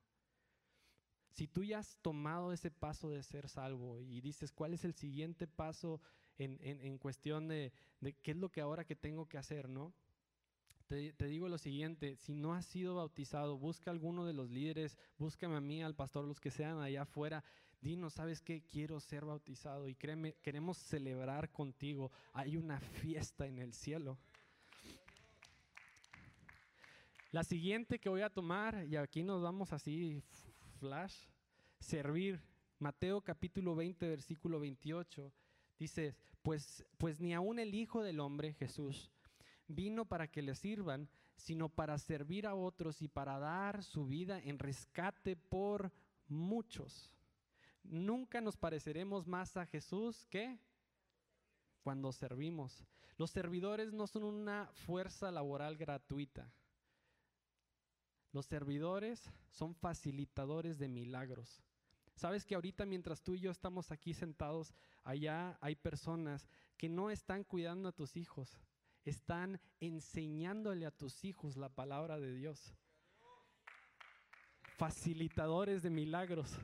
[1.31, 4.93] Si tú ya has tomado ese paso de ser salvo y dices, ¿cuál es el
[4.93, 6.01] siguiente paso
[6.37, 7.73] en, cuestión de,
[8.23, 9.93] qué es lo que ahora que tengo que hacer, no?
[10.87, 14.97] Te, te, digo lo siguiente, si no has sido bautizado, busca alguno de los líderes,
[15.17, 17.43] búscame a mí, al pastor, los que sean allá afuera,
[17.81, 18.61] dinos, ¿sabes qué?
[18.61, 22.11] Quiero ser bautizado y créeme, queremos celebrar contigo.
[22.33, 24.17] Hay una fiesta en el cielo.
[27.31, 30.23] La siguiente que voy a tomar, y aquí nos vamos así
[30.77, 31.27] flash,
[31.79, 32.41] servir.
[32.79, 35.33] Mateo capítulo 20, versículo 28,
[35.79, 39.11] dice, pues, pues ni aun el Hijo del Hombre, Jesús,
[39.67, 44.39] vino para que le sirvan, sino para servir a otros y para dar su vida
[44.39, 45.91] en rescate por
[46.27, 47.11] muchos.
[47.83, 50.59] Nunca nos pareceremos más a Jesús que
[51.81, 52.85] cuando servimos.
[53.17, 56.51] Los servidores no son una fuerza laboral gratuita.
[58.31, 61.63] Los servidores son facilitadores de milagros.
[62.15, 67.11] Sabes que ahorita mientras tú y yo estamos aquí sentados, allá hay personas que no
[67.11, 68.59] están cuidando a tus hijos,
[69.05, 72.73] están enseñándole a tus hijos la palabra de Dios.
[74.77, 76.57] Facilitadores de milagros.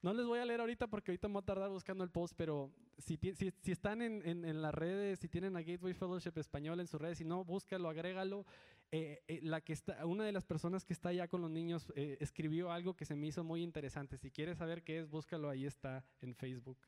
[0.00, 2.34] No les voy a leer ahorita porque ahorita me voy a tardar buscando el post,
[2.36, 6.86] pero si, si, están en, en, las redes, si tienen a Gateway Fellowship Español en
[6.86, 8.46] sus redes, si no, búscalo, agrégalo.
[8.90, 11.92] Eh, eh, la que está, una de las personas que está allá con los niños
[11.94, 14.16] eh, escribió algo que se me hizo muy interesante.
[14.16, 16.78] Si quieres saber qué es, búscalo, ahí está en Facebook.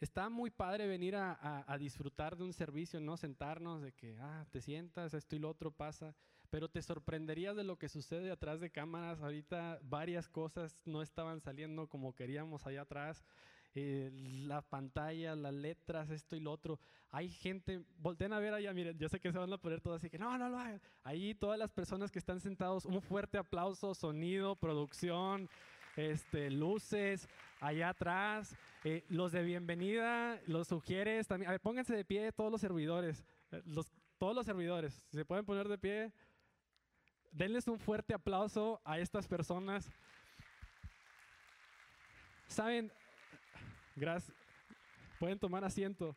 [0.00, 4.44] Está muy padre venir a, a, disfrutar de un servicio, no sentarnos, de que ah,
[4.50, 6.14] te sientas, esto y lo otro pasa
[6.54, 9.20] pero te sorprenderías de lo que sucede atrás de cámaras.
[9.20, 13.24] Ahorita varias cosas no estaban saliendo como queríamos allá atrás.
[13.74, 14.10] Eh,
[14.46, 16.78] la pantalla, las letras, esto y lo otro.
[17.10, 19.96] Hay gente, volteen a ver allá, miren, yo sé que se van a poner todos
[19.96, 20.80] así que no, no lo hagan.
[21.02, 25.48] Ahí todas las personas que están sentados, un fuerte aplauso, sonido, producción,
[25.96, 27.28] este, luces,
[27.60, 28.56] allá atrás.
[28.84, 31.50] Eh, los de bienvenida, los sugieres también.
[31.50, 35.04] A pónganse de pie todos los servidores, eh, los, todos los servidores.
[35.10, 36.12] se pueden poner de pie
[37.34, 39.90] denles un fuerte aplauso a estas personas.
[42.46, 42.92] Saben,
[43.94, 44.36] gracias,
[45.18, 46.16] pueden tomar asiento.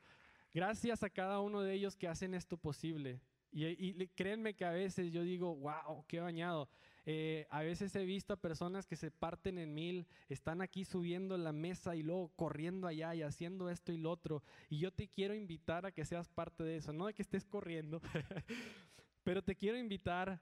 [0.53, 3.21] Gracias a cada uno de ellos que hacen esto posible.
[3.51, 6.69] Y, créanme que a veces yo digo, wow, qué bañado.
[7.05, 11.37] Eh, a veces he visto a personas que se parten en mil, están aquí subiendo
[11.37, 14.43] la mesa y luego corriendo allá y haciendo esto y lo otro.
[14.69, 17.45] Y yo te quiero invitar a que seas parte de eso, no de que estés
[17.45, 18.01] corriendo,
[19.23, 20.41] pero te quiero invitar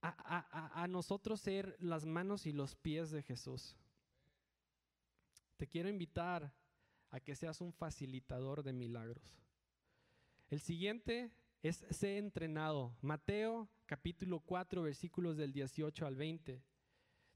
[0.00, 3.76] a nosotros ser las manos y los pies de Jesús.
[5.62, 6.52] Te quiero invitar
[7.10, 9.40] a que seas un facilitador de milagros.
[10.50, 11.30] El siguiente
[11.62, 12.96] es ser entrenado.
[13.00, 16.60] Mateo capítulo 4 versículos del 18 al 20.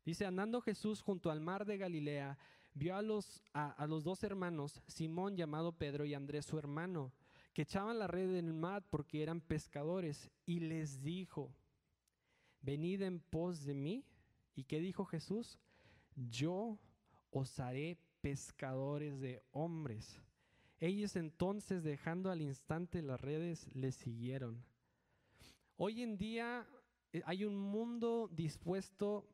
[0.04, 2.36] Dice, andando Jesús junto al mar de Galilea,
[2.74, 7.12] vio a los, a, los dos hermanos, Simón llamado Pedro y Andrés su hermano,
[7.52, 11.54] que echaban la red en el mar porque eran pescadores, y les dijo,
[12.60, 14.04] venid en pos de mí.
[14.56, 15.60] ¿Y qué dijo Jesús?
[16.16, 16.76] Yo
[17.30, 20.20] os haré pescadores de hombres.
[20.78, 24.62] Ellos entonces, dejando al instante las redes, le siguieron.
[25.76, 26.66] Hoy en día
[27.12, 29.26] eh, hay un mundo dispuesto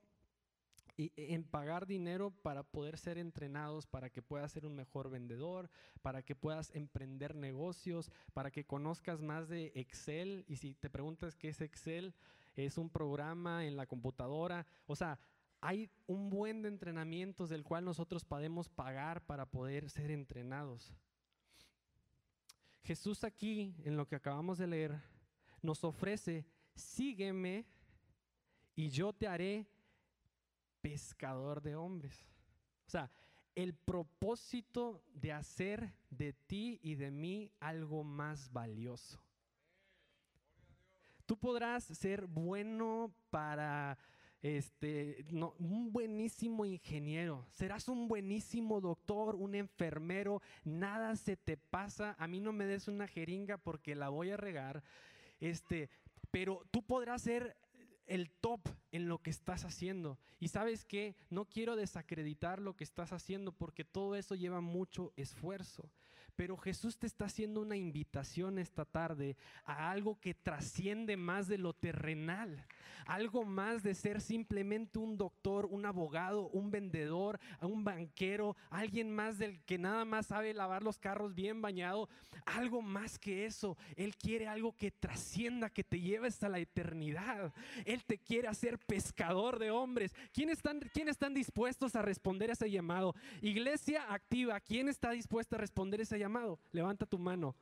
[0.99, 5.71] e, en pagar dinero para poder ser entrenados, para que puedas ser un mejor vendedor,
[6.03, 10.45] para que puedas emprender negocios, para que conozcas más de Excel.
[10.49, 12.15] Y si te preguntas qué es Excel,
[12.55, 14.67] es un programa en la computadora.
[14.87, 15.19] O sea,
[15.63, 20.93] hay un buen de entrenamientos del cual nosotros podemos pagar para poder ser entrenados.
[22.83, 25.01] Jesús aquí, en lo que acabamos de leer,
[25.63, 26.45] nos ofrece,
[26.75, 27.65] sígueme
[28.75, 29.69] y yo te haré
[30.81, 32.29] pescador de hombres.
[32.89, 33.09] O sea,
[33.55, 39.23] el propósito de hacer de ti y de mí algo más valioso.
[41.25, 43.97] Tú podrás ser bueno para
[44.43, 52.17] este, no, un buenísimo ingeniero, serás un buenísimo doctor, un enfermero, nada se te pasa,
[52.19, 54.83] a mí no me des una jeringa porque la voy a regar,
[55.41, 55.91] este,
[56.31, 57.57] pero tú podrás ser
[58.07, 60.19] el top en lo que estás haciendo.
[60.41, 65.13] Y sabes que no quiero desacreditar lo que estás haciendo porque todo eso lleva mucho
[65.17, 65.89] esfuerzo.
[66.37, 71.59] Pero Jesús te está haciendo una invitación esta tarde a algo que trasciende más de
[71.59, 72.67] lo terrenal,
[73.07, 79.39] algo más de ser simplemente un doctor, un abogado, un vendedor, un banquero, alguien más
[79.39, 82.09] del que nada más sabe lavar los carros bien bañado,
[82.47, 83.77] algo más que eso.
[83.97, 87.53] Él quiere algo que trascienda, que te lleve hasta la eternidad.
[87.85, 90.15] Él te quiere hacer pescador de hombres.
[90.33, 93.15] ¿Quiénes están, ¿quiénes están dispuestos a responder a ese llamado?
[93.41, 96.59] Iglesia activa, ¿quién está dispuesto a responder ese llamado?
[96.73, 97.55] Levanta tu mano.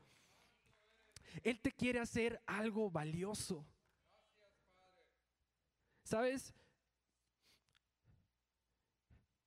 [1.43, 3.65] Él te quiere hacer algo valioso.
[6.11, 6.53] ¿Sabes?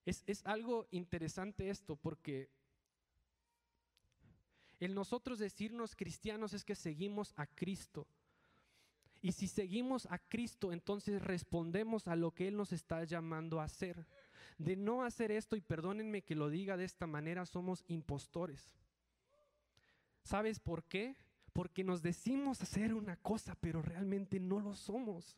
[0.05, 2.49] Es, es, algo interesante esto porque
[4.79, 8.07] el nosotros decirnos cristianos es que seguimos a Cristo.
[9.21, 13.65] Y si seguimos a Cristo, entonces respondemos a lo que Él nos está llamando a
[13.65, 14.07] hacer.
[14.57, 18.71] De no hacer esto, y perdónenme que lo diga de esta manera, somos impostores.
[20.23, 21.17] ¿Sabes por qué?
[21.51, 25.35] Porque nos decimos hacer una cosa, pero realmente no lo somos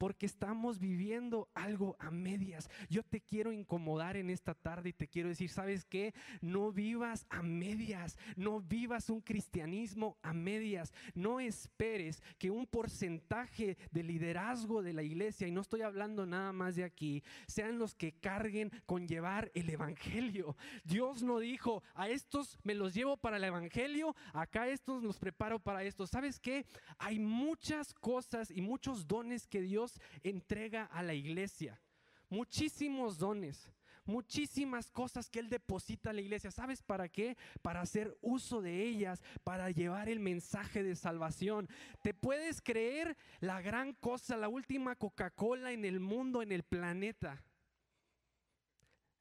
[0.00, 2.70] porque estamos viviendo algo a medias.
[2.88, 6.14] Yo te quiero incomodar en esta tarde y te quiero decir, ¿sabes qué?
[6.40, 13.76] No vivas a medias, no vivas un cristianismo a medias, no esperes que un porcentaje
[13.90, 17.94] de liderazgo de la iglesia, y no estoy hablando nada más de aquí, sean los
[17.94, 20.56] que carguen con llevar el evangelio.
[20.82, 25.58] Dios no dijo, a estos me los llevo para el evangelio, acá estos los preparo
[25.58, 26.06] para esto.
[26.06, 26.64] ¿Sabes qué?
[26.96, 29.89] Hay muchas cosas y muchos dones que Dios
[30.22, 31.80] entrega a la iglesia.
[32.28, 33.72] Muchísimos dones,
[34.04, 36.50] muchísimas cosas que Él deposita a la iglesia.
[36.50, 37.36] ¿Sabes para qué?
[37.62, 41.68] Para hacer uso de ellas, para llevar el mensaje de salvación.
[42.02, 47.42] ¿Te puedes creer la gran cosa, la última Coca-Cola en el mundo, en el planeta?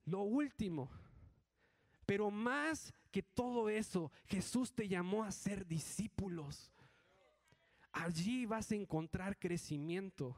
[0.06, 0.90] Lo último.
[2.06, 6.72] Pero más que todo eso, Jesús te llamó a ser discípulos.
[7.92, 10.36] Allí vas a encontrar crecimiento.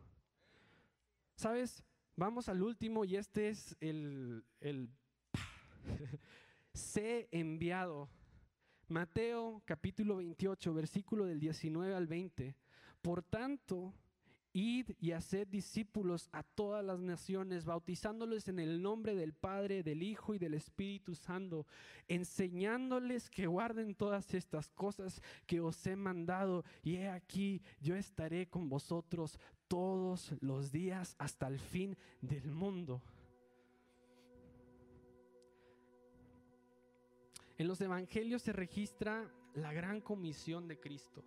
[1.41, 1.83] ¿Sabes?
[2.15, 4.91] Vamos al último y este es el, el
[6.71, 8.09] sé enviado.
[8.87, 12.55] Mateo capítulo 28, versículo del 19 al 20.
[13.01, 13.91] Por tanto,
[14.53, 20.03] Id y haced discípulos a todas las naciones, bautizándoles en el nombre del Padre, del
[20.03, 21.65] Hijo y del Espíritu Santo,
[22.07, 26.63] enseñándoles que guarden todas estas cosas que os he mandado.
[26.83, 29.39] Y he aquí, yo estaré con vosotros
[29.71, 33.01] todos los días hasta el fin del mundo.
[37.57, 41.23] En los evangelios se registra la gran comisión de Cristo.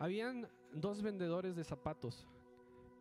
[0.00, 2.26] Habían dos vendedores de zapatos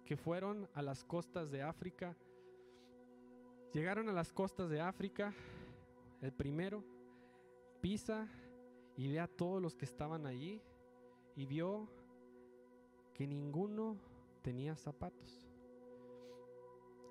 [0.05, 2.15] que fueron a las costas de África.
[3.73, 5.33] Llegaron a las costas de África,
[6.21, 6.83] el primero,
[7.81, 8.29] Pisa
[8.97, 10.61] y ve a todos los que estaban allí
[11.35, 11.87] y vio
[13.13, 13.97] que ninguno
[14.41, 15.47] tenía zapatos.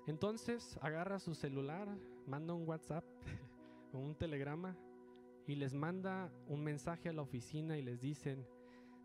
[0.07, 1.87] Entonces agarra su celular,
[2.27, 3.03] manda un WhatsApp
[3.93, 4.75] o un telegrama
[5.47, 8.45] y les manda un mensaje a la oficina y les dicen,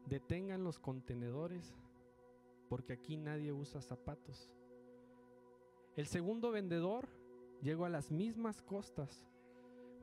[0.07, 1.74] detengan los contenedores
[2.68, 4.51] porque aquí nadie usa zapatos.
[5.97, 7.09] El segundo vendedor
[7.61, 9.26] llegó a las mismas costas,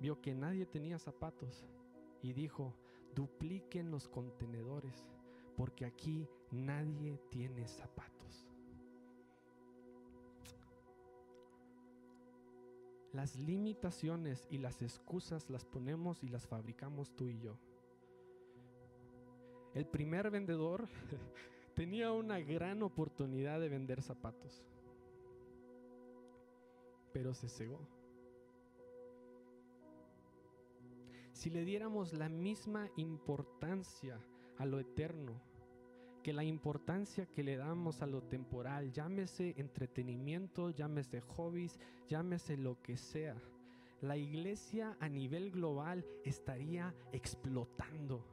[0.01, 1.65] vio que nadie tenía zapatos
[2.25, 2.73] y dijo,
[3.13, 5.05] dupliquen los contenedores
[5.55, 8.47] porque aquí nadie tiene zapatos.
[13.13, 17.59] Las limitaciones y las excusas las ponemos y las fabricamos tú y yo.
[19.75, 20.87] El primer vendedor
[21.75, 24.65] tenía una gran oportunidad de vender zapatos,
[27.13, 27.94] pero se cegó.
[31.35, 34.17] Si le diéramos la misma importancia
[34.57, 35.33] a lo eterno,
[36.23, 41.77] que la importancia que le damos a lo temporal, llámese entretenimiento, llámese hobbies,
[42.07, 43.35] llámese lo que sea,
[43.99, 48.23] la iglesia a nivel global estaría explotando.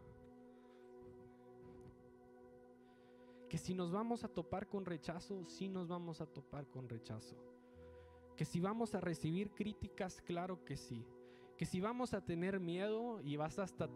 [3.48, 7.34] Que si nos vamos a topar con rechazo, sí nos vamos a topar con rechazo.
[8.36, 11.04] Que si vamos a recibir críticas, claro que sí.
[11.56, 13.88] Que si vamos a tener miedo y vas hasta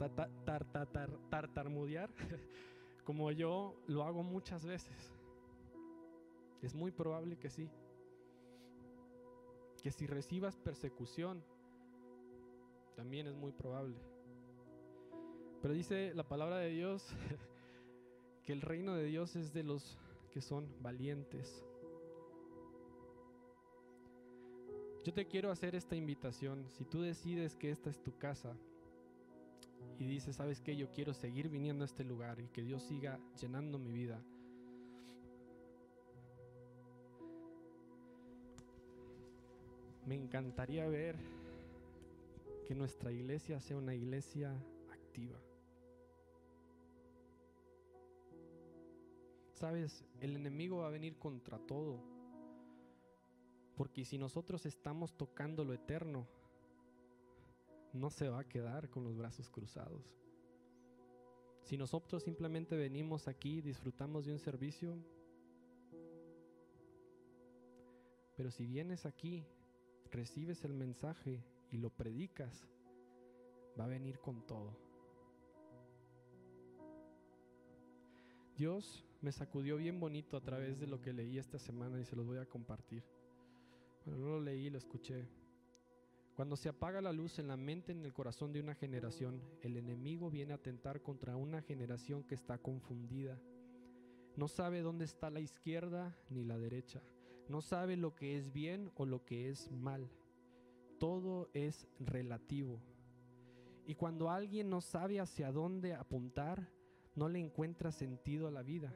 [1.30, 2.10] tartamudear,
[3.04, 5.12] como yo lo hago muchas veces.
[6.62, 7.70] Es muy probable que sí.
[9.82, 11.42] Que si recibas persecución,
[12.96, 13.96] también es muy probable.
[15.62, 17.08] Pero dice la palabra de Dios
[18.44, 19.98] que el reino de Dios es de los
[20.30, 21.65] que son valientes.
[25.06, 26.66] Yo te quiero hacer esta invitación.
[26.68, 28.56] Si tú decides que esta es tu casa,
[30.00, 30.74] y dice, ¿sabes qué?
[30.74, 34.20] Yo quiero seguir viniendo a este lugar y que Dios siga llenando mi vida.
[40.06, 41.14] Me encantaría ver
[42.66, 45.38] que nuestra iglesia sea una iglesia activa.
[49.52, 52.15] Sabes, el enemigo va a venir contra todo.
[53.76, 56.26] Porque si nosotros estamos tocando lo eterno,
[57.92, 60.16] no se va a quedar con los brazos cruzados.
[61.62, 64.96] Si nosotros simplemente venimos aquí, disfrutamos de un servicio,
[68.36, 69.44] pero si vienes aquí,
[70.10, 72.68] recibes el mensaje y lo predicas,
[73.78, 74.76] va a venir con todo.
[78.56, 82.16] Dios me sacudió bien bonito a través de lo que leí esta semana y se
[82.16, 83.02] los voy a compartir.
[84.06, 85.28] Lo leí, lo escuché.
[86.36, 89.76] Cuando se apaga la luz en la mente, en el corazón de una generación, el
[89.76, 93.40] enemigo viene a atentar contra una generación que está confundida.
[94.36, 97.02] No sabe dónde está la izquierda ni la derecha.
[97.48, 100.10] No sabe lo que es bien o lo que es mal.
[100.98, 102.80] Todo es relativo.
[103.86, 106.68] Y cuando alguien no sabe hacia dónde apuntar,
[107.14, 108.94] no le encuentra sentido a la vida.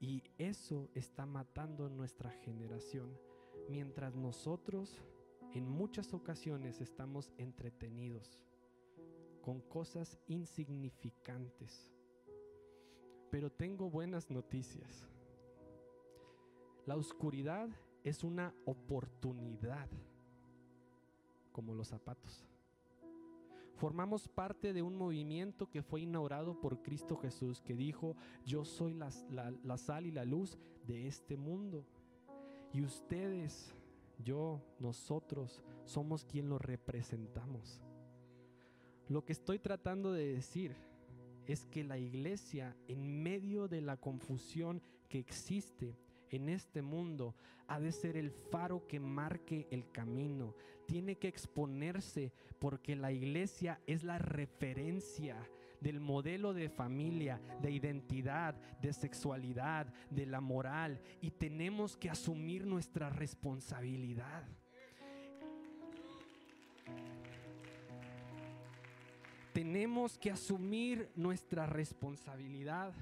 [0.00, 3.10] Y eso está matando nuestra generación.
[3.68, 5.02] Mientras nosotros
[5.54, 8.44] en muchas ocasiones estamos entretenidos
[9.42, 11.92] con cosas insignificantes.
[13.30, 15.08] Pero tengo buenas noticias.
[16.86, 17.68] La oscuridad
[18.04, 19.88] es una oportunidad,
[21.52, 22.44] como los zapatos.
[23.76, 28.94] Formamos parte de un movimiento que fue inaugurado por Cristo Jesús, que dijo, yo soy
[28.94, 29.10] la,
[29.78, 31.86] sal y la luz de este mundo.
[32.72, 33.74] Y ustedes
[34.24, 37.80] yo, nosotros somos quien lo representamos.
[39.08, 40.76] Lo que estoy tratando de decir
[41.46, 45.96] es que la iglesia, en medio de la confusión que existe
[46.30, 47.34] en este mundo,
[47.66, 50.54] ha de ser el faro que marque el camino.
[50.86, 55.36] Tiene que exponerse porque la iglesia es la referencia
[55.80, 62.66] del modelo de familia, de identidad, de sexualidad, de la moral y tenemos que asumir
[62.66, 64.44] nuestra responsabilidad.
[69.52, 72.94] Tenemos que asumir nuestra responsabilidad.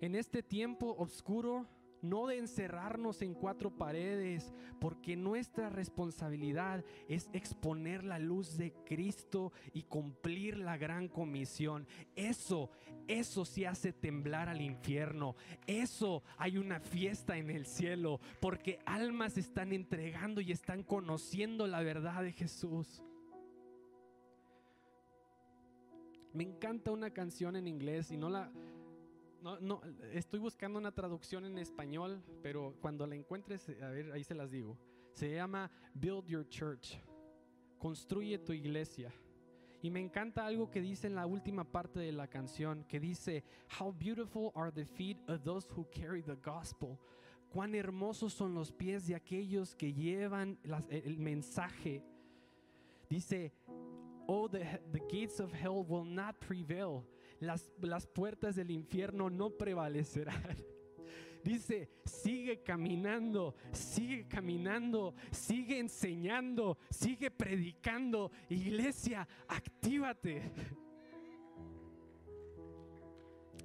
[0.00, 1.66] En este tiempo oscuro
[2.04, 9.52] no de encerrarnos en cuatro paredes, porque nuestra responsabilidad es exponer la luz de Cristo
[9.72, 11.86] y cumplir la gran comisión.
[12.14, 12.70] Eso,
[13.08, 15.36] eso sí hace temblar al infierno.
[15.66, 21.80] Eso hay una fiesta en el cielo, porque almas están entregando y están conociendo la
[21.82, 23.02] verdad de Jesús.
[26.34, 28.50] Me encanta una canción en inglés y no la
[29.44, 29.82] no, no,
[30.14, 34.50] estoy buscando una traducción en español, pero cuando la encuentres, a ver, ahí se las
[34.50, 34.78] digo.
[35.12, 36.98] Se llama Build Your Church.
[37.78, 39.12] Construye tu iglesia.
[39.82, 43.44] Y me encanta algo que dice en la última parte de la canción, que dice,
[43.78, 46.98] How beautiful are the feet of those who carry the gospel.
[47.50, 52.02] Cuán hermosos son los pies de aquellos que llevan el mensaje.
[53.10, 53.52] Dice,
[54.26, 57.04] Oh, the, the gates of hell will not prevail
[57.46, 60.42] las, puertas del infierno no prevalecerán.
[61.44, 68.30] Dice, sigue caminando, sigue caminando, sigue enseñando, sigue predicando.
[68.48, 70.50] Iglesia, actívate.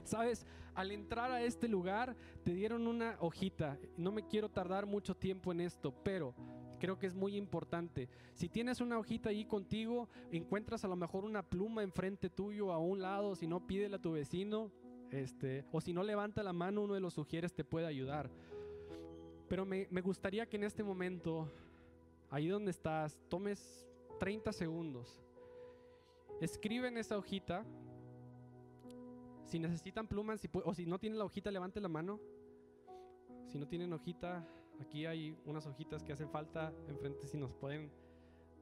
[0.03, 3.77] Sabes, al entrar a este lugar te dieron una hojita.
[3.95, 6.34] No me quiero tardar mucho tiempo en esto, pero
[6.80, 8.09] creo que es muy importante.
[8.34, 12.80] Si tienes una hojita ahí contigo, encuentras a lo mejor una pluma enfrente tuyo a
[12.80, 14.71] un lado, si no pídele a tu vecino,
[15.11, 18.30] este, o si no levanta la mano, uno de los sugieres te puede ayudar.
[19.47, 21.51] Pero me, me gustaría que en este momento,
[22.30, 23.86] ahí donde estás, tomes
[24.19, 25.21] 30 segundos.
[26.39, 27.65] Escribe en esa hojita.
[29.45, 32.19] Si necesitan plumas, o si no tienen la hojita, levante la mano.
[33.47, 34.47] Si no tienen hojita,
[34.80, 37.91] Aquí hay unas hojitas que hacen falta enfrente si nos pueden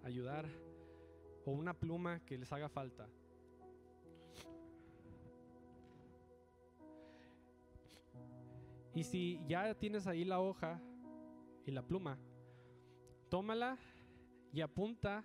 [0.03, 0.47] ayudar.
[1.45, 3.07] O una pluma que les haga falta.
[8.93, 10.82] Y si ya tienes ahí la hoja
[11.65, 12.18] y la pluma,
[13.30, 13.78] tómala
[14.51, 15.24] y apunta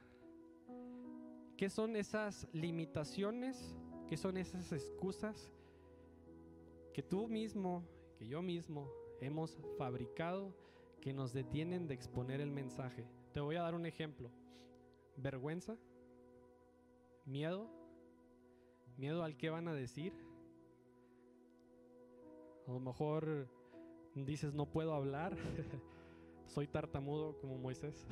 [1.56, 3.74] qué son esas limitaciones,
[4.08, 5.50] qué son esas excusas
[6.92, 7.82] que tú mismo,
[8.18, 8.90] que yo mismo
[9.20, 10.54] hemos fabricado
[11.02, 13.04] que nos detienen de exponer el mensaje.
[13.32, 14.30] Te voy a dar un ejemplo.
[15.16, 15.76] Vergüenza,
[17.26, 17.68] miedo,
[18.96, 20.14] miedo al que van a decir.
[22.68, 23.48] A lo mejor
[24.14, 25.36] dices no puedo hablar,
[26.46, 28.06] soy tartamudo como Moisés.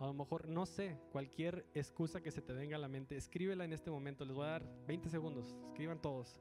[0.00, 3.64] A lo mejor, no sé, cualquier excusa que se te venga a la mente, escríbela
[3.64, 4.24] en este momento.
[4.24, 5.56] Les voy a dar 20 segundos.
[5.68, 6.40] Escriban todos.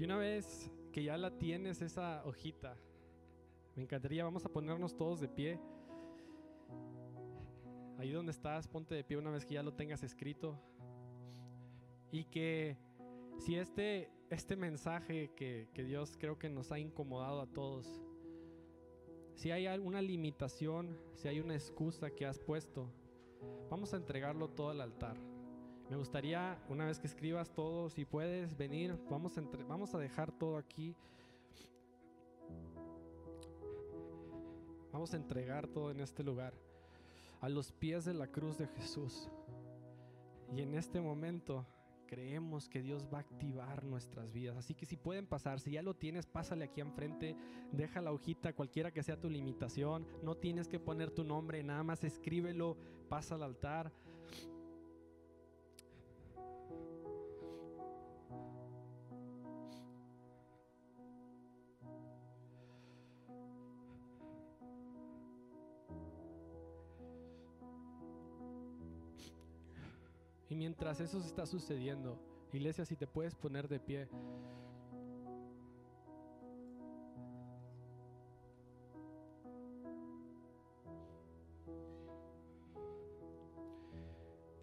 [0.00, 2.74] Y una vez que ya la tienes esa hojita,
[3.76, 5.60] me encantaría, vamos a ponernos todos de pie.
[7.98, 10.58] Ahí donde estás, ponte de pie una vez que ya lo tengas escrito.
[12.10, 12.78] Y que
[13.36, 18.02] si este, este mensaje que, que Dios creo que nos ha incomodado a todos,
[19.34, 22.90] si hay alguna limitación, si hay una excusa que has puesto,
[23.68, 25.18] vamos a entregarlo todo al altar.
[25.90, 30.94] Me gustaría, una vez que escribas todo, si puedes venir, vamos a, dejar todo aquí.
[34.92, 36.54] Vamos a entregar todo en este lugar,
[37.40, 39.28] a los pies de la cruz de Jesús.
[40.54, 41.66] Y en este momento
[42.06, 44.56] creemos que Dios va a activar nuestras vidas.
[44.56, 47.34] Así que si pueden pasar, si ya lo tienes, pásale aquí enfrente,
[47.72, 51.82] deja la hojita, cualquiera que sea tu limitación, no tienes que poner tu nombre, nada
[51.82, 52.76] más escríbelo,
[53.08, 53.92] pasa al altar.
[70.60, 72.20] Mientras eso está sucediendo,
[72.52, 74.06] iglesia, si te puedes poner de pie.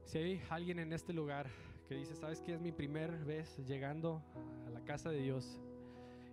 [0.03, 1.47] Si hay alguien en este lugar
[1.87, 2.53] que dice, ¿sabes qué?
[2.53, 4.21] Es mi primer vez llegando
[4.67, 5.59] a la casa de Dios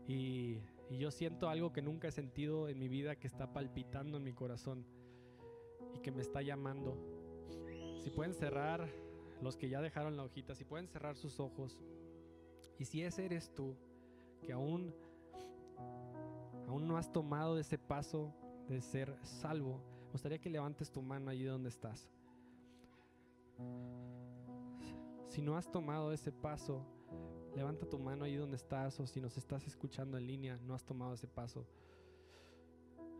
[0.06, 0.58] y
[0.90, 4.34] yo siento algo que nunca he sentido en mi vida que está palpitando en mi
[4.34, 4.84] corazón
[5.94, 6.98] y que me está llamando.
[8.02, 8.86] Si pueden cerrar
[9.44, 11.78] los que ya dejaron la hojita, si pueden cerrar sus ojos.
[12.78, 13.76] Y si ese eres tú,
[14.42, 14.92] que aún,
[16.66, 18.34] aún no has tomado ese paso
[18.68, 22.08] de ser salvo, me gustaría que levantes tu mano allí donde estás.
[25.28, 26.84] Si no has tomado ese paso,
[27.54, 30.84] levanta tu mano allí donde estás o si nos estás escuchando en línea, no has
[30.84, 31.66] tomado ese paso,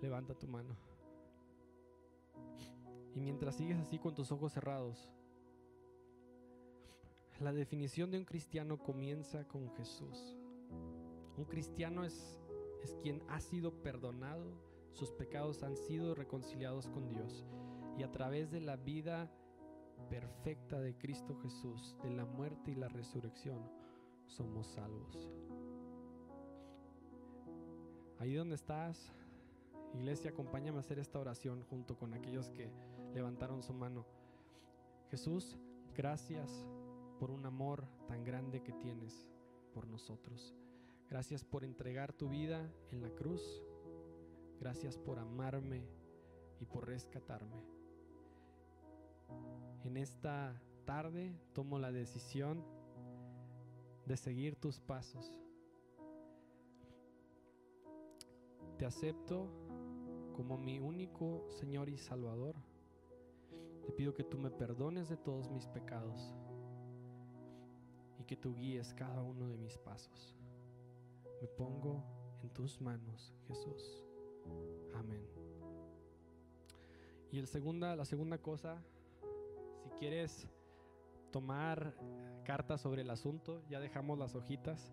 [0.01, 0.75] levanta tu mano.
[3.15, 5.13] Y mientras sigues así con tus ojos cerrados,
[7.41, 10.37] La definición de un cristiano comienza con Jesús.
[11.37, 12.41] Un cristiano es,
[12.83, 14.45] es quien ha sido perdonado,
[14.93, 17.45] sus pecados han sido reconciliados con Dios
[17.99, 19.33] y a través de la vida
[20.09, 23.69] perfecta de Cristo Jesús, de la muerte y la resurrección,
[24.27, 25.29] somos salvos.
[28.21, 29.13] Ahí donde estás,
[29.93, 32.71] iglesia, acompáñame a hacer esta oración junto con aquellos que
[33.13, 34.07] levantaron su mano.
[35.11, 35.59] Jesús,
[35.95, 36.69] gracias
[37.25, 39.27] por un amor tan grande que tienes
[39.73, 40.55] por nosotros.
[41.09, 43.41] Gracias por entregar tu vida en la cruz.
[44.61, 45.89] Gracias por amarme
[46.61, 47.65] y por rescatarme.
[49.85, 52.63] En esta tarde tomo la decisión
[54.05, 55.33] de seguir tus pasos.
[58.77, 59.49] Te acepto
[60.37, 62.57] como mi único Señor y Salvador.
[63.87, 66.35] Te pido que tú me perdones de todos mis pecados
[68.25, 70.35] que tú guíes cada uno de mis pasos.
[71.41, 72.03] Me pongo
[72.43, 74.03] en tus manos, Jesús.
[74.95, 75.27] Amén.
[77.31, 77.47] Y la
[78.05, 78.83] segunda cosa,
[79.83, 80.47] si quieres
[81.33, 81.95] tomar
[82.45, 84.93] cartas sobre el asunto, ya dejamos las hojitas.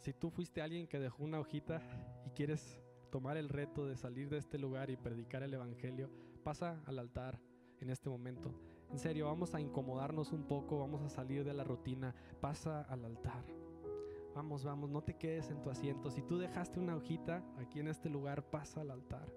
[0.00, 1.82] Si tú fuiste alguien que dejó una hojita
[2.24, 6.08] y quieres tomar el reto de salir de este lugar y predicar el Evangelio,
[6.42, 7.40] pasa al altar
[7.80, 8.54] en este momento.
[8.90, 13.04] En serio, vamos a incomodarnos un poco, vamos a salir de la rutina, pasa al
[13.04, 13.44] altar.
[14.34, 16.10] Vamos, vamos, no te quedes en tu asiento.
[16.10, 19.28] Si tú dejaste una hojita aquí en este lugar, pasa al altar.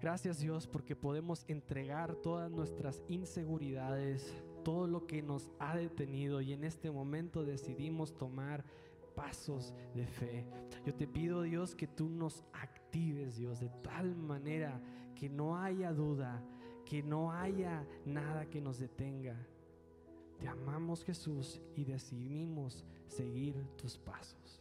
[0.00, 4.32] Gracias Dios porque podemos entregar todas nuestras inseguridades,
[4.64, 8.64] todo lo que nos ha detenido y en este momento decidimos tomar
[9.16, 10.46] pasos de fe.
[10.86, 14.80] Yo te pido Dios que tú nos actives Dios de tal manera
[15.14, 16.42] que no haya duda,
[16.88, 19.36] que no haya nada que nos detenga.
[20.40, 24.57] Te amamos Jesús y decidimos seguir tus pasos.